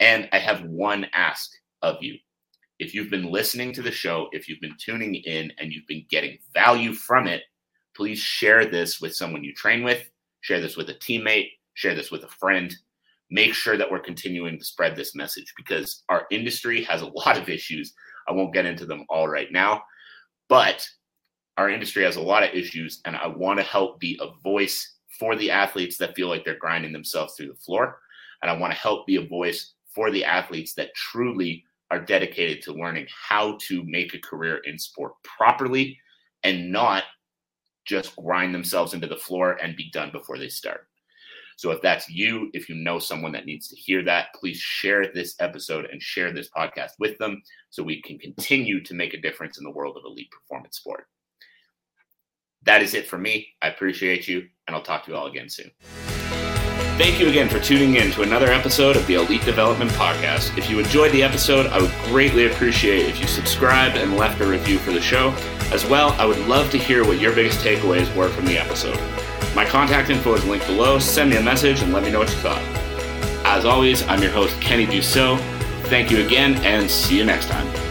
And 0.02 0.28
I 0.32 0.40
have 0.40 0.64
one 0.64 1.06
ask 1.12 1.52
of 1.80 2.02
you. 2.02 2.16
If 2.80 2.92
you've 2.92 3.08
been 3.08 3.30
listening 3.30 3.72
to 3.74 3.82
the 3.82 3.92
show, 3.92 4.28
if 4.32 4.48
you've 4.48 4.60
been 4.60 4.74
tuning 4.76 5.14
in 5.14 5.52
and 5.58 5.72
you've 5.72 5.86
been 5.86 6.04
getting 6.10 6.38
value 6.52 6.92
from 6.92 7.28
it, 7.28 7.42
please 7.94 8.18
share 8.18 8.66
this 8.66 9.00
with 9.00 9.14
someone 9.14 9.44
you 9.44 9.54
train 9.54 9.84
with, 9.84 10.10
share 10.40 10.60
this 10.60 10.76
with 10.76 10.90
a 10.90 10.94
teammate, 10.94 11.50
share 11.74 11.94
this 11.94 12.10
with 12.10 12.24
a 12.24 12.28
friend, 12.28 12.74
make 13.30 13.54
sure 13.54 13.76
that 13.76 13.88
we're 13.88 14.00
continuing 14.00 14.58
to 14.58 14.64
spread 14.64 14.96
this 14.96 15.14
message 15.14 15.54
because 15.56 16.02
our 16.08 16.26
industry 16.32 16.82
has 16.82 17.02
a 17.02 17.06
lot 17.14 17.38
of 17.38 17.48
issues. 17.48 17.94
I 18.26 18.32
won't 18.32 18.52
get 18.52 18.66
into 18.66 18.86
them 18.86 19.04
all 19.08 19.28
right 19.28 19.52
now, 19.52 19.84
but 20.48 20.84
our 21.58 21.70
industry 21.70 22.02
has 22.02 22.16
a 22.16 22.20
lot 22.20 22.42
of 22.42 22.52
issues, 22.52 23.02
and 23.04 23.14
I 23.14 23.28
want 23.28 23.60
to 23.60 23.64
help 23.64 24.00
be 24.00 24.18
a 24.20 24.32
voice 24.42 24.96
for 25.20 25.36
the 25.36 25.52
athletes 25.52 25.96
that 25.98 26.16
feel 26.16 26.26
like 26.26 26.44
they're 26.44 26.58
grinding 26.58 26.92
themselves 26.92 27.34
through 27.34 27.52
the 27.52 27.54
floor. 27.54 28.00
And 28.42 28.50
I 28.50 28.56
want 28.56 28.72
to 28.72 28.78
help 28.80 29.06
be 29.06 29.14
a 29.14 29.28
voice 29.28 29.74
for 29.94 30.10
the 30.10 30.24
athletes 30.24 30.74
that 30.74 30.94
truly 30.94 31.64
are 31.90 32.00
dedicated 32.00 32.62
to 32.62 32.72
learning 32.72 33.06
how 33.10 33.58
to 33.60 33.84
make 33.84 34.14
a 34.14 34.18
career 34.18 34.60
in 34.64 34.78
sport 34.78 35.12
properly 35.22 35.98
and 36.42 36.72
not 36.72 37.04
just 37.84 38.16
grind 38.16 38.54
themselves 38.54 38.94
into 38.94 39.06
the 39.06 39.16
floor 39.16 39.58
and 39.62 39.76
be 39.76 39.90
done 39.90 40.10
before 40.10 40.38
they 40.38 40.48
start. 40.48 40.86
So 41.56 41.70
if 41.70 41.82
that's 41.82 42.08
you, 42.08 42.50
if 42.54 42.68
you 42.68 42.74
know 42.76 42.98
someone 42.98 43.32
that 43.32 43.44
needs 43.44 43.68
to 43.68 43.76
hear 43.76 44.02
that, 44.04 44.28
please 44.34 44.58
share 44.58 45.12
this 45.12 45.36
episode 45.38 45.86
and 45.92 46.02
share 46.02 46.32
this 46.32 46.48
podcast 46.48 46.92
with 46.98 47.18
them 47.18 47.42
so 47.70 47.82
we 47.82 48.00
can 48.02 48.18
continue 48.18 48.82
to 48.82 48.94
make 48.94 49.14
a 49.14 49.20
difference 49.20 49.58
in 49.58 49.64
the 49.64 49.70
world 49.70 49.96
of 49.96 50.04
elite 50.04 50.30
performance 50.30 50.78
sport. 50.78 51.06
That 52.62 52.82
is 52.82 52.94
it 52.94 53.06
for 53.06 53.18
me. 53.18 53.48
I 53.60 53.68
appreciate 53.68 54.28
you, 54.28 54.48
and 54.66 54.74
I'll 54.74 54.82
talk 54.82 55.04
to 55.04 55.10
you 55.10 55.16
all 55.16 55.26
again 55.26 55.48
soon. 55.48 55.70
Thank 56.98 57.18
you 57.18 57.28
again 57.28 57.48
for 57.48 57.58
tuning 57.58 57.96
in 57.96 58.10
to 58.12 58.22
another 58.22 58.48
episode 58.48 58.96
of 58.96 59.06
the 59.06 59.14
Elite 59.14 59.44
Development 59.44 59.90
Podcast. 59.92 60.56
If 60.58 60.68
you 60.68 60.78
enjoyed 60.78 61.10
the 61.12 61.22
episode, 61.22 61.66
I 61.68 61.80
would 61.80 61.90
greatly 62.04 62.46
appreciate 62.46 63.08
if 63.08 63.18
you 63.18 63.26
subscribed 63.26 63.96
and 63.96 64.16
left 64.16 64.40
a 64.42 64.46
review 64.46 64.78
for 64.78 64.92
the 64.92 65.00
show. 65.00 65.30
As 65.72 65.86
well, 65.86 66.10
I 66.20 66.26
would 66.26 66.38
love 66.46 66.70
to 66.70 66.78
hear 66.78 67.04
what 67.04 67.18
your 67.18 67.34
biggest 67.34 67.60
takeaways 67.60 68.14
were 68.14 68.28
from 68.28 68.44
the 68.44 68.58
episode. 68.58 69.00
My 69.54 69.64
contact 69.64 70.10
info 70.10 70.34
is 70.34 70.44
linked 70.44 70.66
below. 70.66 70.98
Send 70.98 71.30
me 71.30 71.36
a 71.36 71.42
message 71.42 71.80
and 71.80 71.94
let 71.94 72.04
me 72.04 72.10
know 72.10 72.20
what 72.20 72.30
you 72.30 72.36
thought. 72.36 72.62
As 73.44 73.64
always, 73.64 74.06
I'm 74.06 74.22
your 74.22 74.30
host, 74.30 74.60
Kenny 74.60 74.86
Dussault. 74.86 75.40
Thank 75.86 76.10
you 76.10 76.24
again, 76.24 76.56
and 76.58 76.90
see 76.90 77.16
you 77.16 77.24
next 77.24 77.48
time. 77.48 77.81